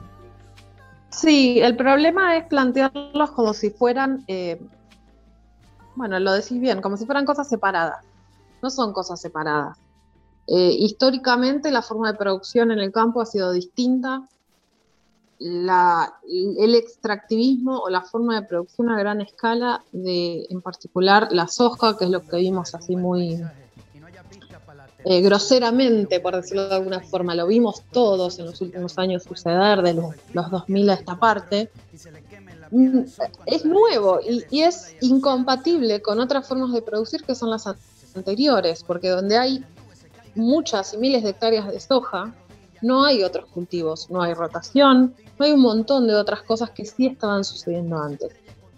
Sí, 1.11 1.61
el 1.61 1.77
problema 1.77 2.37
es 2.37 2.47
plantearlos 2.47 3.33
como 3.33 3.53
si 3.53 3.71
fueran, 3.71 4.25
eh, 4.29 4.61
bueno, 5.97 6.19
lo 6.21 6.33
decís 6.33 6.61
bien, 6.61 6.81
como 6.81 6.97
si 6.97 7.05
fueran 7.05 7.25
cosas 7.25 7.49
separadas. 7.49 8.05
No 8.63 8.71
son 8.71 8.93
cosas 8.93 9.21
separadas. 9.21 9.79
Eh, 10.47 10.77
históricamente 10.79 11.71
la 11.71 11.83
forma 11.83 12.11
de 12.11 12.19
producción 12.19 12.73
en 12.73 12.81
el 12.81 12.93
campo 12.93 13.21
ha 13.21 13.27
sido 13.27 13.53
distinta. 13.53 14.29
el 15.41 16.75
extractivismo 16.75 17.79
o 17.79 17.89
la 17.89 18.03
forma 18.03 18.39
de 18.39 18.47
producción 18.47 18.91
a 18.91 18.99
gran 18.99 19.21
escala, 19.23 19.83
de, 19.93 20.47
en 20.51 20.61
particular 20.61 21.29
la 21.31 21.47
soja, 21.49 21.97
que 21.97 22.05
es 22.05 22.11
lo 22.11 22.23
que 22.23 22.37
vimos 22.37 22.75
así 22.75 22.95
muy 22.95 23.43
eh, 25.05 25.23
groseramente, 25.23 26.21
por 26.21 26.37
decirlo 26.37 26.69
de 26.69 26.75
alguna 26.75 27.01
forma, 27.01 27.35
lo 27.35 27.47
vimos 27.47 27.83
todos 27.91 28.39
en 28.39 28.47
los 28.47 28.61
últimos 28.61 28.99
años 28.99 29.23
suceder, 29.23 29.81
de 29.81 29.95
los, 29.95 30.51
2000 30.51 30.91
a 30.91 30.95
esta 30.95 31.17
parte, 31.17 31.71
mm, 32.71 33.01
es 33.47 33.65
nuevo 33.65 34.21
y 34.23 34.61
es 34.61 34.95
incompatible 35.01 36.03
con 36.03 36.21
otras 36.21 36.47
formas 36.47 36.73
de 36.73 36.83
producir 36.83 37.23
que 37.25 37.35
son 37.35 37.49
las 37.49 37.65
anteriores, 38.15 38.85
porque 38.85 39.09
donde 39.09 39.39
hay 39.39 39.65
muchas 40.35 40.95
y 40.95 40.99
miles 40.99 41.23
de 41.23 41.31
hectáreas 41.31 41.67
de 41.71 41.81
soja, 41.81 42.35
no 42.83 43.05
hay 43.05 43.23
otros 43.23 43.47
cultivos, 43.47 44.11
no 44.11 44.23
hay 44.23 44.35
rotación, 44.35 45.15
no 45.39 45.45
hay 45.45 45.53
un 45.53 45.61
montón 45.61 46.07
de 46.07 46.15
otras 46.15 46.43
cosas 46.43 46.71
que 46.71 46.85
sí 46.85 47.07
estaban 47.07 47.45
sucediendo 47.45 47.99
antes. 47.99 48.33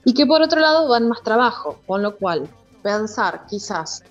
Y 0.04 0.14
que 0.14 0.26
por 0.26 0.42
otro 0.42 0.60
lado 0.60 0.88
van 0.88 1.08
más 1.08 1.22
trabajo, 1.22 1.78
con 1.86 2.02
lo 2.02 2.16
cual 2.16 2.48
pensar 2.82 3.46
quizás 3.48 4.02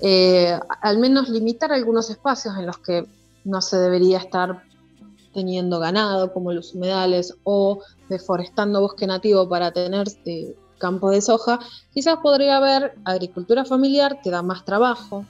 eh, 0.00 0.58
al 0.82 0.98
menos 0.98 1.28
limitar 1.28 1.72
algunos 1.72 2.10
espacios 2.10 2.56
en 2.58 2.66
los 2.66 2.78
que 2.78 3.06
no 3.44 3.60
se 3.60 3.76
debería 3.76 4.18
estar 4.18 4.62
teniendo 5.32 5.80
ganado, 5.80 6.32
como 6.32 6.52
los 6.52 6.74
humedales, 6.74 7.36
o 7.44 7.80
deforestando 8.08 8.80
bosque 8.80 9.06
nativo 9.06 9.48
para 9.48 9.72
tener 9.72 10.06
eh, 10.24 10.54
campos 10.78 11.12
de 11.12 11.20
soja, 11.20 11.58
quizás 11.92 12.18
podría 12.22 12.58
haber 12.58 12.94
agricultura 13.04 13.64
familiar 13.64 14.20
que 14.22 14.30
da 14.30 14.42
más 14.42 14.64
trabajo, 14.64 15.24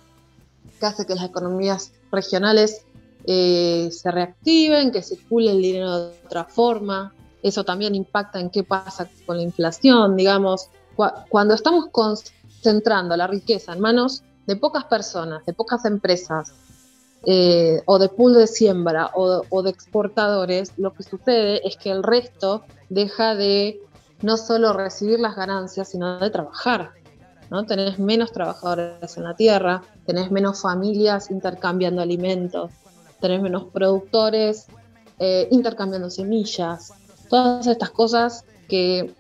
que 0.79 0.87
hace 0.87 1.07
que 1.07 1.15
las 1.15 1.25
economías 1.25 1.93
regionales 2.11 2.85
eh, 3.27 3.89
se 3.91 4.11
reactiven, 4.11 4.93
que 4.93 5.03
circule 5.03 5.51
el 5.51 5.63
dinero 5.63 6.09
de 6.09 6.17
otra 6.25 6.45
forma. 6.45 7.13
Eso 7.43 7.65
también 7.65 7.95
impacta 7.95 8.41
en 8.41 8.51
qué 8.51 8.65
pasa 8.65 9.09
con 9.27 9.37
la 9.37 9.43
inflación, 9.43 10.17
digamos. 10.17 10.69
cuando 11.29 11.55
estamos 11.55 11.87
concentrando 11.91 13.17
la 13.17 13.27
riqueza 13.27 13.73
en 13.73 13.81
manos 13.81 14.23
de 14.47 14.57
pocas 14.57 14.85
personas, 14.85 15.45
de 15.45 15.53
pocas 15.53 15.85
empresas, 15.85 16.53
eh, 17.27 17.83
o 17.87 17.99
de 17.99 18.11
pool 18.11 18.35
de 18.35 18.47
siembra 18.47 19.11
o, 19.15 19.63
de 19.63 19.71
exportadores, 19.71 20.73
lo 20.77 20.93
que 20.93 21.03
sucede 21.03 21.67
es 21.67 21.79
que 21.79 21.91
el 21.91 22.03
resto 22.03 22.65
deja 22.91 23.35
de 23.35 23.81
no 24.21 24.37
solo 24.37 24.75
recibir 24.75 25.21
las 25.21 25.35
ganancias, 25.35 25.89
sino 25.89 26.19
de 26.19 26.29
trabajar. 26.29 26.93
¿no? 27.51 27.65
Tenés 27.65 27.99
menos 27.99 28.31
trabajadores 28.31 29.17
en 29.17 29.25
la 29.25 29.37
tierra, 29.37 29.83
tenés 30.07 30.31
menos 30.31 30.63
familias 30.63 31.31
intercambiando 31.31 32.03
alimentos, 32.03 32.71
tenés 33.21 33.43
menos 33.43 33.65
productores 33.65 34.67
eh, 35.19 35.49
intercambiando 35.51 36.11
semillas, 36.11 36.93
todas 37.29 37.67
estas 37.67 37.91
cosas 37.91 38.45
que 38.69 39.15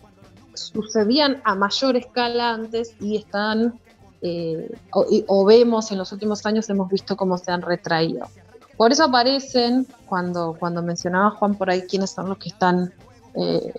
sucedían 0.55 1.41
a 1.45 1.55
mayor 1.55 1.97
escala 1.97 2.51
antes 2.51 2.95
y 3.01 3.17
están, 3.17 3.79
eh, 4.23 4.71
o, 4.93 5.45
vemos 5.45 5.91
en 5.91 5.99
los 5.99 6.13
últimos 6.13 6.45
años, 6.47 6.69
hemos 6.71 6.89
visto 6.89 7.17
cómo 7.17 7.39
se 7.39 7.51
han 7.51 7.63
retraído. 7.63 8.27
Por 8.77 8.93
eso 8.93 9.05
aparecen, 9.05 9.87
cuando, 10.07 10.57
cuando 10.59 10.83
mencionaba 10.83 11.31
Juan 11.31 11.55
por 11.55 11.71
ahí 11.71 11.83
quiénes 11.83 12.11
son 12.11 12.29
los 12.29 12.39
que 12.39 12.49
están 12.49 12.93
eh, 13.35 13.73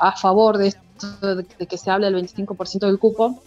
a 0.00 0.12
favor 0.16 0.58
de 0.58 0.68
esto, 0.68 1.36
de, 1.36 1.44
que 1.44 1.78
se 1.78 1.90
hable 1.90 2.10
del 2.10 2.26
25% 2.26 2.80
del 2.80 2.98
cupo, 2.98 3.42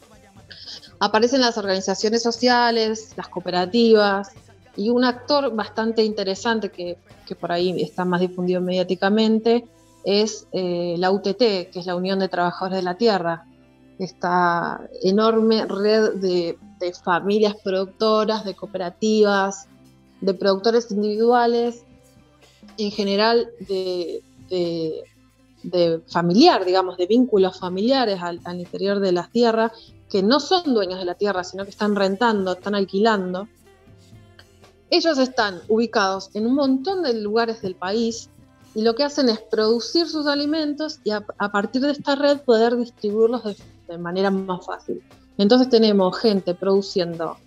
aparecen 0.99 1.41
las 1.41 1.57
organizaciones 1.57 2.23
sociales, 2.23 3.13
las 3.15 3.27
cooperativas, 3.27 4.31
y 4.75 4.89
un 4.89 5.03
actor 5.03 5.55
bastante 5.55 6.03
interesante 6.03 6.69
que, 6.69 6.97
que 7.25 7.35
por 7.35 7.51
ahí 7.51 7.81
está 7.81 8.05
más 8.05 8.21
difundido 8.21 8.61
mediáticamente 8.61 9.65
es 10.07 10.47
eh, 10.53 10.95
la 10.97 11.11
UTT, 11.11 11.37
que 11.37 11.71
es 11.75 11.85
la 11.85 11.97
Unión 11.97 12.19
de 12.19 12.29
Trabajadores 12.29 12.77
de 12.77 12.83
la 12.83 12.95
Tierra, 12.95 13.45
esta 13.99 14.79
enorme 15.03 15.65
red 15.65 16.13
de, 16.13 16.57
familias 17.03 17.55
productoras, 17.61 18.45
de 18.45 18.55
cooperativas, 18.55 19.67
de 20.21 20.33
productores 20.33 20.89
individuales, 20.91 21.83
en 22.77 22.91
general 22.91 23.49
de, 23.67 24.23
familiar, 26.07 26.63
digamos, 26.63 26.95
de 26.95 27.05
vínculos 27.05 27.59
familiares 27.59 28.21
al, 28.21 28.39
al, 28.45 28.61
interior 28.61 29.01
de 29.01 29.11
las 29.11 29.29
tierras, 29.29 29.73
que 30.09 30.23
no 30.23 30.39
son 30.39 30.73
dueños 30.73 30.99
de 30.99 31.05
la 31.05 31.15
tierra, 31.15 31.43
sino 31.43 31.63
que 31.63 31.71
están 31.71 31.95
rentando, 31.95 32.53
están 32.53 32.75
alquilando. 32.75 33.47
Ellos 34.89 35.17
están 35.17 35.61
ubicados 35.67 36.29
en 36.33 36.47
un 36.47 36.55
montón 36.55 37.03
de 37.03 37.13
lugares 37.13 37.61
del 37.61 37.75
país 37.75 38.29
y 38.73 38.83
lo 38.83 38.95
que 38.95 39.03
hacen 39.03 39.27
es 39.27 39.39
producir 39.39 40.07
sus 40.07 40.27
alimentos 40.27 40.99
y 41.03 41.11
a, 41.11 41.21
partir 41.21 41.81
de 41.81 41.91
esta 41.91 42.15
red 42.15 42.39
poder 42.41 42.77
distribuirlos 42.77 43.43
de, 43.87 43.97
manera 43.97 44.31
más 44.31 44.65
fácil. 44.65 45.01
Entonces 45.37 45.69
tenemos 45.69 46.17
gente 46.19 46.53
produciendo, 46.53 47.37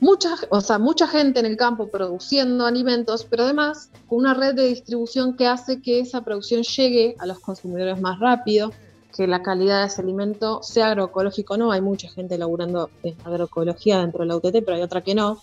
mucha, 0.00 0.34
o 0.50 0.60
sea, 0.60 0.78
mucha 0.78 1.06
gente 1.06 1.40
en 1.40 1.46
el 1.46 1.56
campo 1.56 1.88
produciendo 1.88 2.66
alimentos, 2.66 3.24
pero 3.28 3.44
además 3.44 3.90
con 4.08 4.18
una 4.18 4.34
red 4.34 4.54
de 4.54 4.66
distribución 4.66 5.36
que 5.36 5.46
hace 5.46 5.80
que 5.80 6.00
esa 6.00 6.22
producción 6.22 6.62
llegue 6.62 7.16
a 7.18 7.26
los 7.26 7.38
consumidores 7.40 8.00
más 8.00 8.18
rápido, 8.18 8.72
que 9.14 9.26
la 9.26 9.42
calidad 9.42 9.82
de 9.82 9.86
ese 9.86 10.02
alimento 10.02 10.62
sea 10.62 10.88
agroecológico 10.88 11.54
o 11.54 11.56
no. 11.56 11.70
Hay 11.72 11.80
mucha 11.80 12.08
gente 12.08 12.36
laburando 12.36 12.90
en 13.02 13.14
agroecología 13.24 14.00
dentro 14.00 14.22
de 14.22 14.26
la 14.26 14.36
UTT, 14.36 14.64
pero 14.64 14.74
hay 14.74 14.82
otra 14.82 15.02
que 15.02 15.14
no. 15.14 15.38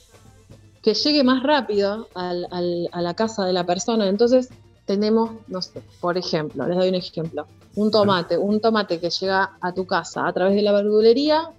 Que 0.82 0.94
llegue 0.94 1.24
más 1.24 1.42
rápido 1.44 2.08
a 2.16 2.34
la 2.34 3.14
casa 3.14 3.46
de 3.46 3.54
la 3.54 3.66
persona. 3.66 4.10
Entonces, 4.10 4.50
tenemos, 4.86 5.32
no 5.48 5.62
sé, 5.62 5.82
por 6.02 6.18
ejemplo, 6.18 6.68
les 6.68 6.76
doy 6.76 6.90
un 6.90 6.96
ejemplo, 6.96 7.48
un 7.76 7.92
tomate, 7.92 8.38
un 8.38 8.60
tomate 8.60 9.00
que 9.00 9.10
llega 9.10 9.52
a 9.62 9.72
tu 9.74 9.86
casa 9.86 10.28
a 10.28 10.34
través 10.34 10.56
de 10.56 10.64
la 10.64 10.74
verdulería, 10.74 11.52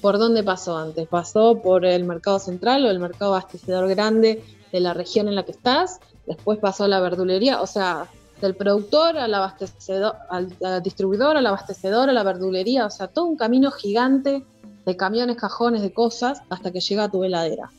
¿por 0.00 0.18
dónde 0.18 0.44
pasó 0.44 0.76
antes? 0.76 1.08
¿Pasó 1.08 1.60
por 1.60 1.84
el 1.84 2.04
mercado 2.04 2.38
central 2.38 2.84
o 2.84 2.90
el 2.90 3.00
mercado 3.00 3.34
abastecedor 3.34 3.88
grande 3.88 4.44
de 4.70 4.80
la 4.80 4.94
región 4.94 5.26
en 5.26 5.34
la 5.34 5.44
que 5.44 5.52
estás? 5.52 5.98
Después 6.26 6.58
pasó 6.58 6.84
a 6.84 6.88
la 6.88 7.00
verdulería, 7.00 7.62
o 7.62 7.66
sea, 7.66 8.06
del 8.40 8.54
productor 8.54 9.18
al 9.18 9.34
abastecedor, 9.34 10.14
al, 10.30 10.82
distribuidor, 10.82 11.36
al 11.36 11.46
abastecedor, 11.46 12.08
a 12.08 12.12
la 12.12 12.22
verdulería, 12.22 12.86
o 12.86 12.90
sea, 12.90 13.08
todo 13.08 13.24
un 13.24 13.36
camino 13.36 13.70
gigante 13.70 14.44
de 14.86 14.96
camiones, 14.96 15.36
cajones, 15.36 15.82
de 15.82 15.92
cosas, 15.92 16.42
hasta 16.48 16.70
que 16.70 16.80
llega 16.80 17.04
a 17.04 17.10
tu 17.10 17.24
heladera 17.24 17.70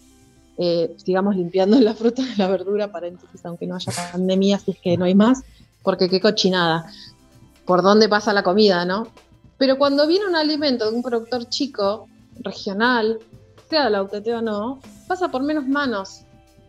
eh, 0.61 0.93
sigamos 0.97 1.37
limpiando 1.37 1.79
la 1.81 1.95
fruta 1.95 2.21
y 2.21 2.35
la 2.37 2.47
verdura, 2.47 2.91
paréntesis, 2.91 3.43
aunque 3.45 3.65
no 3.65 3.75
haya 3.75 3.91
pandemia, 4.11 4.59
si 4.59 4.71
es 4.71 4.79
que 4.79 4.97
no 4.97 5.05
hay 5.05 5.15
más, 5.15 5.41
porque 5.81 6.09
qué 6.09 6.19
cochinada, 6.19 6.85
por 7.65 7.81
dónde 7.81 8.09
pasa 8.09 8.33
la 8.33 8.43
comida, 8.43 8.83
¿no? 8.85 9.07
Pero 9.57 9.77
cuando 9.77 10.05
viene 10.05 10.27
un 10.27 10.35
alimento 10.35 10.89
de 10.89 10.95
un 10.95 11.01
productor 11.01 11.47
chico, 11.47 12.07
regional, 12.41 13.19
sea 13.69 13.89
la 13.89 14.01
o 14.01 14.41
no, 14.41 14.79
pasa 15.07 15.29
por 15.29 15.43
menos 15.43 15.67
manos. 15.67 16.21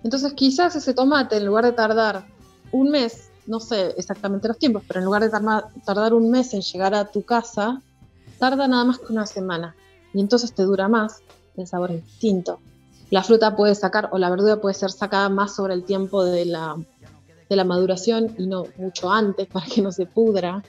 Entonces 0.03 0.33
quizás 0.35 0.75
ese 0.77 0.95
tomate, 0.95 1.37
en 1.37 1.47
lugar 1.47 1.65
de 1.65 1.73
tardar 1.73 2.27
un 2.73 2.91
mes, 2.91 3.30
no 3.47 3.61
sé 3.61 3.95
exactamente 3.97 4.49
los 4.49 4.59
tiempos, 4.59 4.83
pero 4.87 5.01
en 5.01 5.07
lugar 5.07 5.23
de 5.23 5.31
tardar 5.85 6.15
un 6.15 6.31
mes 6.31 6.55
en 6.55 6.61
llegar 6.61 6.95
a 6.95 7.07
tu 7.07 7.23
casa, 7.23 7.83
tarda 8.39 8.69
nada 8.69 8.85
más 8.85 8.99
que 8.99 9.13
una 9.13 9.27
semana. 9.27 9.75
Y 10.13 10.21
entonces 10.21 10.53
te 10.53 10.63
dura 10.63 10.89
más, 10.89 11.23
el 11.57 11.67
sabor 11.67 11.93
es 11.93 12.05
distinto 12.05 12.61
la 13.11 13.25
fruta 13.25 13.57
puede 13.57 13.75
sacar 13.75 14.09
o 14.13 14.19
la 14.19 14.31
verdura 14.31 14.61
puede 14.61 14.75
ser 14.75 14.91
sacada 14.91 15.29
más 15.29 15.55
sobre 15.55 15.75
el 15.75 15.85
tiempo 15.85 16.25
de 16.25 16.47
la, 16.47 16.77
de 17.49 17.57
la 17.57 17.65
maduración 17.65 18.35
y 18.39 18.47
no 18.47 18.67
mucho 18.77 19.11
antes 19.11 19.49
para 19.49 19.67
que 19.67 19.83
no 19.83 19.91
se 19.93 20.07
pudra. 20.07 20.63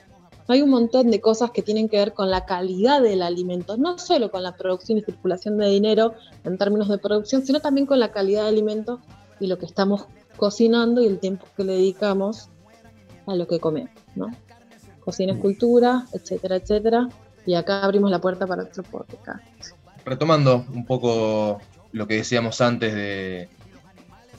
Hay 0.48 0.60
un 0.60 0.70
montón 0.70 1.10
de 1.10 1.20
cosas 1.20 1.52
que 1.52 1.62
tienen 1.62 1.88
que 1.88 1.98
ver 1.98 2.12
con 2.12 2.30
la 2.30 2.44
calidad 2.44 3.00
del 3.00 3.22
alimento, 3.22 3.76
no 3.76 3.96
solo 3.98 4.30
con 4.30 4.42
la 4.42 4.56
producción 4.56 4.98
y 4.98 5.02
circulación 5.02 5.56
de 5.56 5.68
dinero 5.68 6.14
en 6.42 6.58
términos 6.58 6.88
de 6.88 6.98
producción, 6.98 7.46
sino 7.46 7.60
también 7.60 7.86
con 7.86 8.00
la 8.00 8.10
calidad 8.10 8.44
del 8.44 8.54
alimento 8.54 8.98
y 9.38 9.46
lo 9.46 9.56
que 9.58 9.66
estamos 9.66 10.06
cocinando 10.36 11.00
y 11.00 11.06
el 11.06 11.20
tiempo 11.20 11.46
que 11.56 11.62
le 11.62 11.74
dedicamos 11.74 12.48
a 13.26 13.34
lo 13.34 13.46
que 13.46 13.58
comemos, 13.58 13.90
¿no? 14.14 14.30
Cocina 15.00 15.32
es 15.32 15.38
cultura, 15.38 16.06
etcétera, 16.12 16.56
etcétera. 16.56 17.08
Y 17.44 17.54
acá 17.54 17.82
abrimos 17.82 18.10
la 18.10 18.20
puerta 18.20 18.46
para 18.46 18.62
otro 18.62 18.82
podcast. 18.84 19.42
Retomando 20.04 20.64
un 20.72 20.86
poco 20.86 21.60
lo 21.92 22.06
que 22.06 22.16
decíamos 22.16 22.60
antes 22.60 22.94
de, 22.94 23.48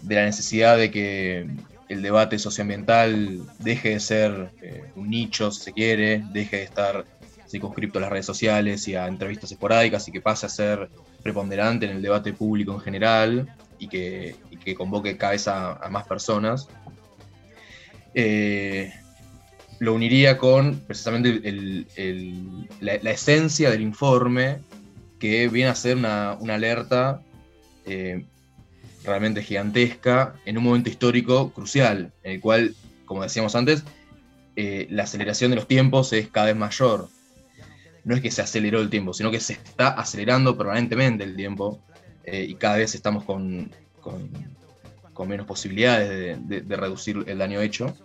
la 0.07 0.25
necesidad 0.25 0.77
de 0.77 0.89
que 0.89 1.47
el 1.89 2.01
debate 2.01 2.39
socioambiental 2.39 3.41
deje 3.59 3.89
de 3.89 3.99
ser 3.99 4.51
eh, 4.61 4.91
un 4.95 5.09
nicho, 5.09 5.51
si 5.51 5.61
se 5.61 5.73
quiere, 5.73 6.23
deje 6.31 6.57
de 6.57 6.63
estar 6.63 7.05
circunscripto 7.47 7.99
a 7.99 8.01
las 8.01 8.09
redes 8.09 8.25
sociales 8.25 8.87
y 8.87 8.95
a 8.95 9.07
entrevistas 9.07 9.51
esporádicas 9.51 10.07
y 10.07 10.11
que 10.11 10.21
pase 10.21 10.47
a 10.47 10.49
ser 10.49 10.89
preponderante 11.21 11.85
en 11.85 11.97
el 11.97 12.01
debate 12.01 12.33
público 12.33 12.73
en 12.73 12.79
general 12.79 13.55
y 13.77 13.87
que, 13.87 14.35
convoque 14.75 15.17
cada 15.17 15.33
vez 15.33 15.47
a, 15.47 15.79
más 15.89 16.07
personas. 16.07 16.67
Eh, 18.15 18.93
lo 19.79 19.93
uniría 19.93 20.37
con 20.37 20.79
precisamente 20.79 21.85
la, 22.79 23.11
esencia 23.11 23.69
del 23.69 23.81
informe 23.81 24.59
que 25.19 25.47
viene 25.49 25.69
a 25.69 25.75
ser 25.75 25.97
una 25.97 26.37
alerta 26.53 27.21
eh, 27.85 28.23
realmente 29.03 29.43
gigantesca 29.43 30.35
en 30.45 30.57
un 30.57 30.63
momento 30.63 30.89
histórico 30.89 31.51
crucial, 31.51 32.13
en 32.23 32.33
el 32.33 32.39
cual, 32.39 32.75
como 33.05 33.23
decíamos 33.23 33.55
antes, 33.55 33.83
eh, 34.55 34.87
la 34.89 35.03
aceleración 35.03 35.49
de 35.51 35.57
los 35.57 35.67
tiempos 35.67 36.13
es 36.13 36.29
cada 36.29 36.47
vez 36.47 36.55
mayor. 36.55 37.09
No 38.05 38.15
es 38.15 38.21
que 38.21 38.31
se 38.31 38.41
aceleró 38.41 38.79
el 38.79 38.89
tiempo, 38.89 39.13
sino 39.13 39.31
que 39.31 39.39
se 39.39 39.53
está 39.53 39.89
acelerando 39.89 40.57
permanentemente 40.57 41.23
el 41.23 41.35
tiempo 41.35 41.81
y 42.25 42.55
cada 42.55 42.77
vez 42.77 42.95
estamos 42.95 43.25
con, 43.25 43.69
menos 45.27 45.45
posibilidades 45.45 46.39
de, 46.47 46.75
reducir 46.75 47.23
el 47.27 47.37
daño 47.37 47.61
hecho. 47.61 47.95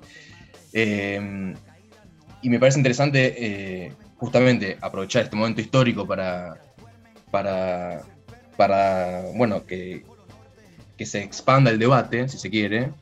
y 0.72 2.48
me 2.48 2.58
parece 2.58 2.78
interesante 2.78 3.94
justamente 4.16 4.76
aprovechar 4.80 5.24
este 5.24 5.36
momento 5.36 5.60
histórico 5.60 6.06
para, 6.06 6.60
para 7.30 8.02
para, 8.58 9.22
bueno, 9.36 9.64
que, 9.66 10.04
que 10.96 11.06
se 11.06 11.22
expanda 11.22 11.70
el 11.70 11.78
debate, 11.78 12.28
si 12.28 12.38
se 12.38 12.50
quiere, 12.50 12.92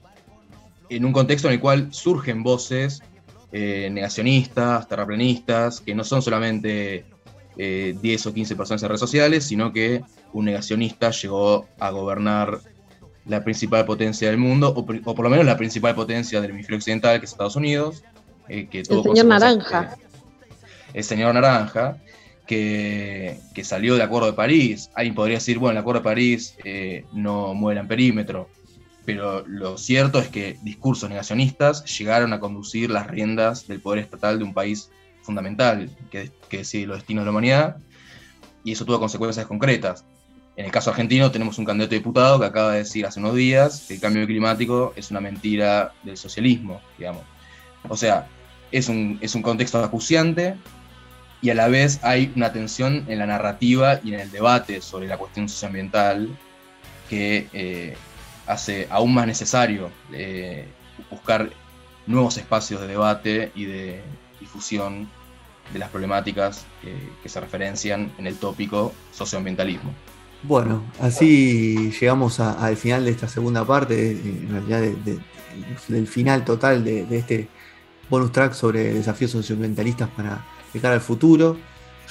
en 0.90 1.04
un 1.06 1.14
contexto 1.14 1.48
en 1.48 1.54
el 1.54 1.60
cual 1.60 1.88
surgen 1.94 2.42
voces 2.42 3.02
eh, 3.52 3.88
negacionistas, 3.90 4.86
terraplanistas, 4.86 5.80
que 5.80 5.94
no 5.94 6.04
son 6.04 6.20
solamente 6.20 7.06
10 7.56 7.56
eh, 7.56 8.28
o 8.28 8.34
15 8.34 8.54
personas 8.54 8.82
en 8.82 8.88
redes 8.90 9.00
sociales, 9.00 9.44
sino 9.44 9.72
que 9.72 10.02
un 10.34 10.44
negacionista 10.44 11.10
llegó 11.10 11.66
a 11.78 11.88
gobernar 11.88 12.60
la 13.26 13.42
principal 13.42 13.84
potencia 13.84 14.28
del 14.28 14.38
mundo, 14.38 14.72
o, 14.74 14.86
por 14.86 15.22
lo 15.22 15.30
menos 15.30 15.44
la 15.44 15.56
principal 15.56 15.94
potencia 15.94 16.40
del 16.40 16.52
hemisferio 16.52 16.78
occidental, 16.78 17.18
que 17.18 17.26
es 17.26 17.32
Estados 17.32 17.56
Unidos. 17.56 18.04
Eh, 18.48 18.68
que 18.68 18.80
el 18.80 18.86
señor 18.86 19.26
Naranja. 19.26 19.96
el 20.94 21.04
señor 21.04 21.34
Naranja, 21.34 21.98
que, 22.46 23.40
salió 23.64 23.94
del 23.94 24.02
Acuerdo 24.02 24.28
de 24.28 24.34
París. 24.34 24.90
Alguien 24.94 25.14
podría 25.16 25.38
decir, 25.38 25.58
bueno, 25.58 25.72
el 25.72 25.78
Acuerdo 25.78 26.00
de 26.00 26.04
París 26.04 26.56
eh, 26.64 27.04
no 27.12 27.54
mueve 27.54 27.80
en 27.80 27.88
perímetro, 27.88 28.48
pero 29.04 29.44
lo 29.46 29.76
cierto 29.76 30.20
es 30.20 30.28
que 30.28 30.58
discursos 30.62 31.08
negacionistas 31.08 31.84
llegaron 31.98 32.32
a 32.32 32.38
conducir 32.38 32.90
las 32.90 33.08
riendas 33.08 33.66
del 33.66 33.80
poder 33.80 34.04
estatal 34.04 34.38
de 34.38 34.44
un 34.44 34.54
país 34.54 34.90
fundamental 35.22 35.90
que, 36.10 36.30
que 36.48 36.58
decide 36.58 36.86
los 36.86 36.98
destinos 36.98 37.22
de 37.22 37.26
la 37.26 37.30
humanidad, 37.32 37.76
y 38.62 38.72
eso 38.72 38.84
tuvo 38.84 39.00
consecuencias 39.00 39.46
concretas. 39.46 40.04
En 40.56 40.64
el 40.64 40.72
caso 40.72 40.90
argentino 40.90 41.30
tenemos 41.30 41.58
un 41.58 41.66
candidato 41.66 41.94
diputado 41.94 42.40
que 42.40 42.46
acaba 42.46 42.72
de 42.72 42.78
decir 42.78 43.04
hace 43.04 43.20
unos 43.20 43.34
días 43.34 43.84
que 43.86 43.94
el 43.94 44.00
cambio 44.00 44.26
climático 44.26 44.94
es 44.96 45.10
una 45.10 45.20
mentira 45.20 45.92
del 46.02 46.16
socialismo, 46.16 46.80
digamos. 46.96 47.22
O 47.88 47.96
sea, 47.96 48.26
es 48.72 48.88
un, 48.88 49.18
es 49.20 49.34
un 49.34 49.42
contexto 49.42 49.84
acuciante 49.84 50.56
y 51.42 51.50
a 51.50 51.54
la 51.54 51.68
vez 51.68 52.00
hay 52.02 52.32
una 52.34 52.52
tensión 52.52 53.04
en 53.06 53.18
la 53.18 53.26
narrativa 53.26 54.00
y 54.02 54.14
en 54.14 54.20
el 54.20 54.30
debate 54.30 54.80
sobre 54.80 55.06
la 55.06 55.18
cuestión 55.18 55.46
socioambiental 55.46 56.34
que 57.10 57.48
eh, 57.52 57.94
hace 58.46 58.88
aún 58.90 59.12
más 59.12 59.26
necesario 59.26 59.90
eh, 60.10 60.66
buscar 61.10 61.50
nuevos 62.06 62.38
espacios 62.38 62.80
de 62.80 62.86
debate 62.86 63.52
y 63.54 63.66
de 63.66 64.00
difusión 64.40 65.08
de 65.72 65.78
las 65.80 65.90
problemáticas 65.90 66.64
que 67.22 67.28
se 67.28 67.40
referencian 67.40 68.12
en 68.18 68.28
el 68.28 68.36
tópico 68.36 68.94
socioambientalismo. 69.12 69.92
Bueno, 70.42 70.84
así 71.00 71.90
llegamos 71.98 72.40
al 72.40 72.76
final 72.76 73.04
de 73.04 73.10
esta 73.10 73.28
segunda 73.28 73.64
parte, 73.64 74.12
en 74.12 74.48
realidad 74.50 74.82
del 75.88 76.06
final 76.06 76.44
total 76.44 76.84
de, 76.84 77.06
este 77.10 77.48
bonus 78.08 78.30
track 78.30 78.52
sobre 78.52 78.94
desafíos 78.94 79.32
socioambientalistas 79.32 80.08
para 80.10 80.44
de 80.72 80.80
cara 80.80 80.94
al 80.94 81.00
futuro. 81.00 81.56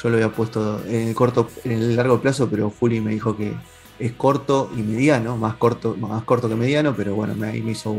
Yo 0.02 0.10
lo 0.10 0.16
había 0.16 0.30
puesto 0.30 0.84
en 0.86 1.08
el 1.08 1.16
corto, 1.16 1.50
en 1.64 1.72
el 1.72 1.96
largo 1.96 2.20
plazo, 2.20 2.50
pero 2.50 2.70
Juli 2.70 3.00
me 3.00 3.12
dijo 3.12 3.38
que 3.38 3.54
es 4.00 4.12
corto 4.14 4.70
y 4.76 4.82
mediano, 4.82 5.38
más 5.38 5.56
corto, 5.56 5.96
más 5.98 6.24
corto 6.24 6.50
que 6.50 6.56
mediano, 6.56 6.94
pero 6.96 7.16
bueno, 7.16 7.34
ahí 7.46 7.62
me 7.62 7.72
hizo 7.72 7.96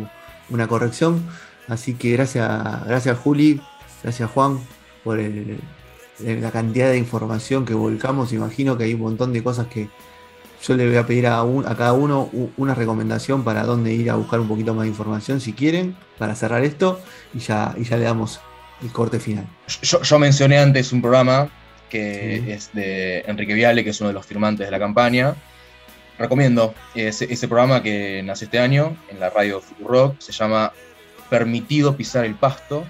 una 0.51 0.69
corrección. 0.69 1.25
Así 1.69 1.95
que 1.95 2.13
gracias, 2.13 2.87
gracias 2.87 3.19
Juli, 3.19 3.61
gracias 4.03 4.31
Juan 4.31 4.61
por 5.03 5.19
la 5.19 6.51
cantidad 6.51 6.91
de 6.91 6.99
información 6.99 7.65
que 7.65 7.75
volcamos. 7.75 8.33
Imagino 8.33 8.77
que 8.77 8.85
hay 8.85 8.95
un 8.95 9.01
montón 9.01 9.33
de 9.33 9.43
cosas 9.43 9.69
que 9.69 9.89
yo 10.63 10.75
le 10.75 10.87
voy 10.87 10.97
a 10.97 11.07
pedir 11.07 11.27
a, 11.27 11.41
a 11.41 11.77
cada 11.77 11.93
uno 11.93 12.31
una 12.57 12.75
recomendación 12.75 13.45
para 13.45 13.65
dónde 13.65 13.93
ir 13.93 14.11
a 14.11 14.17
buscar 14.17 14.41
un 14.41 14.49
poquito 14.49 14.75
más 14.75 14.85
de 14.85 14.89
información 14.89 15.41
si 15.41 15.53
quieren, 15.53 15.97
para 16.19 16.35
cerrar 16.35 16.65
esto 16.65 17.01
y 17.35 17.39
ya, 17.39 17.75
y 17.77 17.85
ya 17.85 17.97
le 17.97 18.05
damos 18.05 18.41
el 18.83 18.93
corte 18.93 19.19
final. 19.19 19.47
Yo, 19.83 20.19
mencioné 20.19 20.59
antes 20.59 20.93
un 20.93 21.01
programa 21.01 21.49
que 21.89 22.53
es 22.53 22.73
de 22.73 23.21
Enrique 23.27 23.55
Viale, 23.55 23.85
que 23.85 23.91
es 23.91 24.01
uno 24.01 24.09
de 24.09 24.15
los 24.15 24.27
firmantes 24.27 24.67
de 24.67 24.71
la 24.71 24.79
campaña. 24.79 25.35
Recomiendo 26.19 26.75
ese, 26.95 27.33
ese 27.33 27.47
programa 27.47 27.83
que 27.83 28.23
nació 28.25 28.47
este 28.47 28.59
año 28.59 28.97
en 29.09 29.21
la 29.21 29.31
radio 29.31 29.63
Rock, 29.85 30.17
se 30.19 30.33
llama 30.33 30.73
Permitido 31.31 31.97
pisar 31.97 32.25
el 32.25 32.35
pasto 32.35 32.85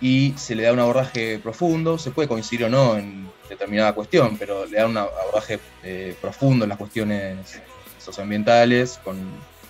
y 0.00 0.34
se 0.36 0.54
le 0.54 0.64
da 0.64 0.72
un 0.72 0.78
abordaje 0.80 1.38
profundo, 1.38 1.98
se 1.98 2.10
puede 2.10 2.28
coincidir 2.28 2.66
o 2.66 2.68
no 2.68 2.96
en 2.96 3.30
determinada 3.48 3.92
cuestión, 3.94 4.36
pero 4.38 4.66
le 4.66 4.78
da 4.78 4.86
un 4.86 4.96
abordaje 4.96 5.58
eh, 5.82 6.16
profundo 6.20 6.64
en 6.64 6.68
las 6.70 6.78
cuestiones 6.78 7.60
socioambientales, 7.98 8.98
con, 9.02 9.18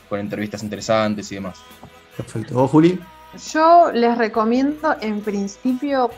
con 0.09 0.21
entrevistas 0.21 0.63
interesantes 0.63 1.31
y 1.33 1.37
demás. 1.37 1.59
Perfecto. 2.17 2.55
¿Vos, 2.55 2.71
Juli? 2.71 2.99
Yo 3.53 3.93
les 3.93 4.17
recomiendo 4.17 4.97
en 5.01 5.21
principio 5.21 6.11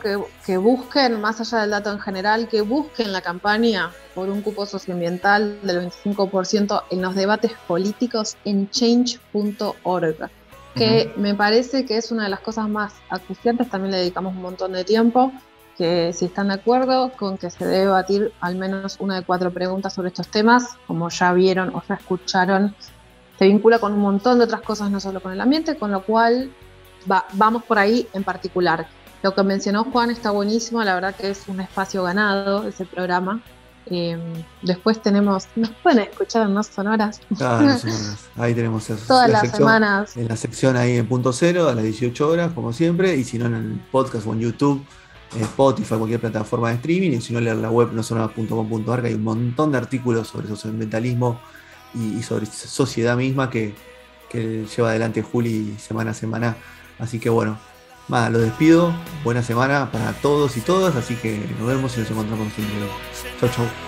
que, 0.44 0.56
busquen, 0.56 1.20
más 1.20 1.40
allá 1.40 1.62
del 1.62 1.70
dato 1.70 1.90
en 1.90 1.98
general, 1.98 2.48
que 2.48 2.60
busquen 2.60 3.12
la 3.12 3.20
campaña 3.20 3.90
por 4.14 4.28
un 4.28 4.40
cupo 4.40 4.66
socioambiental 4.66 5.58
del 5.62 5.90
25% 5.90 6.84
en 6.90 7.02
los 7.02 7.14
debates 7.14 7.52
políticos 7.66 8.36
en 8.44 8.70
change.org, 8.70 10.30
que 10.76 11.12
me 11.16 11.34
parece 11.34 11.84
que 11.84 11.96
es 11.96 12.12
una 12.12 12.24
de 12.24 12.28
las 12.28 12.40
cosas 12.40 12.68
más 12.68 12.92
acuciantes, 13.08 13.68
también 13.68 13.92
le 13.92 13.98
dedicamos 13.98 14.36
un 14.36 14.42
montón 14.42 14.72
de 14.72 14.84
tiempo, 14.84 15.32
que 15.78 16.12
si 16.12 16.24
están 16.24 16.48
de 16.48 16.54
acuerdo 16.54 17.12
con 17.12 17.38
que 17.38 17.50
se 17.50 17.64
debe 17.64 17.84
debatir 17.84 18.32
al 18.40 18.56
menos 18.56 18.96
una 18.98 19.14
de 19.14 19.22
cuatro 19.22 19.52
preguntas 19.52 19.94
sobre 19.94 20.08
estos 20.08 20.26
temas, 20.28 20.76
como 20.88 21.08
ya 21.08 21.32
vieron 21.32 21.70
o 21.74 21.82
ya 21.88 21.94
escucharon, 21.94 22.74
se 23.38 23.46
vincula 23.46 23.78
con 23.78 23.92
un 23.92 24.00
montón 24.00 24.38
de 24.38 24.44
otras 24.44 24.62
cosas, 24.62 24.90
no 24.90 24.98
solo 24.98 25.22
con 25.22 25.32
el 25.32 25.40
ambiente, 25.40 25.76
con 25.76 25.92
lo 25.92 26.02
cual 26.02 26.50
vamos 27.34 27.62
por 27.62 27.78
ahí 27.78 28.08
en 28.12 28.24
particular. 28.24 28.88
Lo 29.22 29.34
que 29.34 29.42
mencionó 29.44 29.84
Juan 29.84 30.10
está 30.10 30.32
buenísimo, 30.32 30.82
la 30.82 30.94
verdad 30.94 31.14
que 31.14 31.30
es 31.30 31.46
un 31.46 31.60
espacio 31.60 32.02
ganado 32.02 32.66
ese 32.66 32.84
programa. 32.84 33.40
Em, 33.86 34.20
después 34.62 35.00
tenemos, 35.00 35.46
nos 35.56 35.70
pueden 35.70 36.00
escuchar 36.00 36.46
en 36.46 36.54
No 36.54 36.62
Sonoras. 36.62 37.20
Ah, 37.40 37.78
Ahí 38.36 38.52
tenemos 38.52 38.86
Todas 39.06 39.30
las 39.30 39.50
semanas. 39.50 40.16
En 40.16 40.28
la 40.28 40.36
sección 40.36 40.76
ahí 40.76 40.96
en 40.96 41.08
punto 41.08 41.32
cero, 41.32 41.68
a 41.68 41.74
las 41.74 41.84
18 41.84 42.28
horas, 42.28 42.52
como 42.52 42.72
siempre, 42.72 43.16
y 43.16 43.24
si 43.24 43.38
no 43.38 43.46
en 43.46 43.54
el 43.54 43.80
podcast 43.90 44.26
o 44.26 44.34
en 44.34 44.40
YouTube, 44.40 44.84
Spotify, 45.36 45.96
cualquier 45.96 46.20
plataforma 46.20 46.70
de 46.70 46.76
streaming, 46.76 47.10
y 47.12 47.20
si 47.20 47.32
no 47.32 47.40
leer 47.40 47.56
la 47.56 47.70
web 47.70 47.92
nosonoras.com.ar, 47.92 49.02
que 49.02 49.08
hay 49.08 49.14
un 49.14 49.24
montón 49.24 49.72
de 49.72 49.78
artículos 49.78 50.28
sobre 50.28 50.48
socioambientalismo 50.48 51.40
y, 51.94 52.18
y 52.18 52.22
sobre 52.22 52.46
sociedad 52.46 53.16
misma 53.16 53.50
que, 53.50 53.74
lleva 54.32 54.90
adelante 54.90 55.22
Juli 55.22 55.74
semana 55.78 56.10
a 56.10 56.14
semana 56.14 56.56
Así 56.98 57.18
que 57.18 57.30
bueno, 57.30 57.58
nada, 58.08 58.30
lo 58.30 58.40
despido. 58.40 58.92
Buena 59.24 59.42
semana 59.42 59.90
para 59.90 60.12
todos 60.14 60.56
y 60.56 60.60
todas. 60.60 60.96
Así 60.96 61.14
que 61.14 61.38
nos 61.58 61.68
vemos 61.68 61.96
y 61.96 62.00
nos 62.00 62.10
encontramos 62.10 62.52
en 62.58 62.64
el. 62.64 63.40
Chau, 63.40 63.48
chau. 63.50 63.87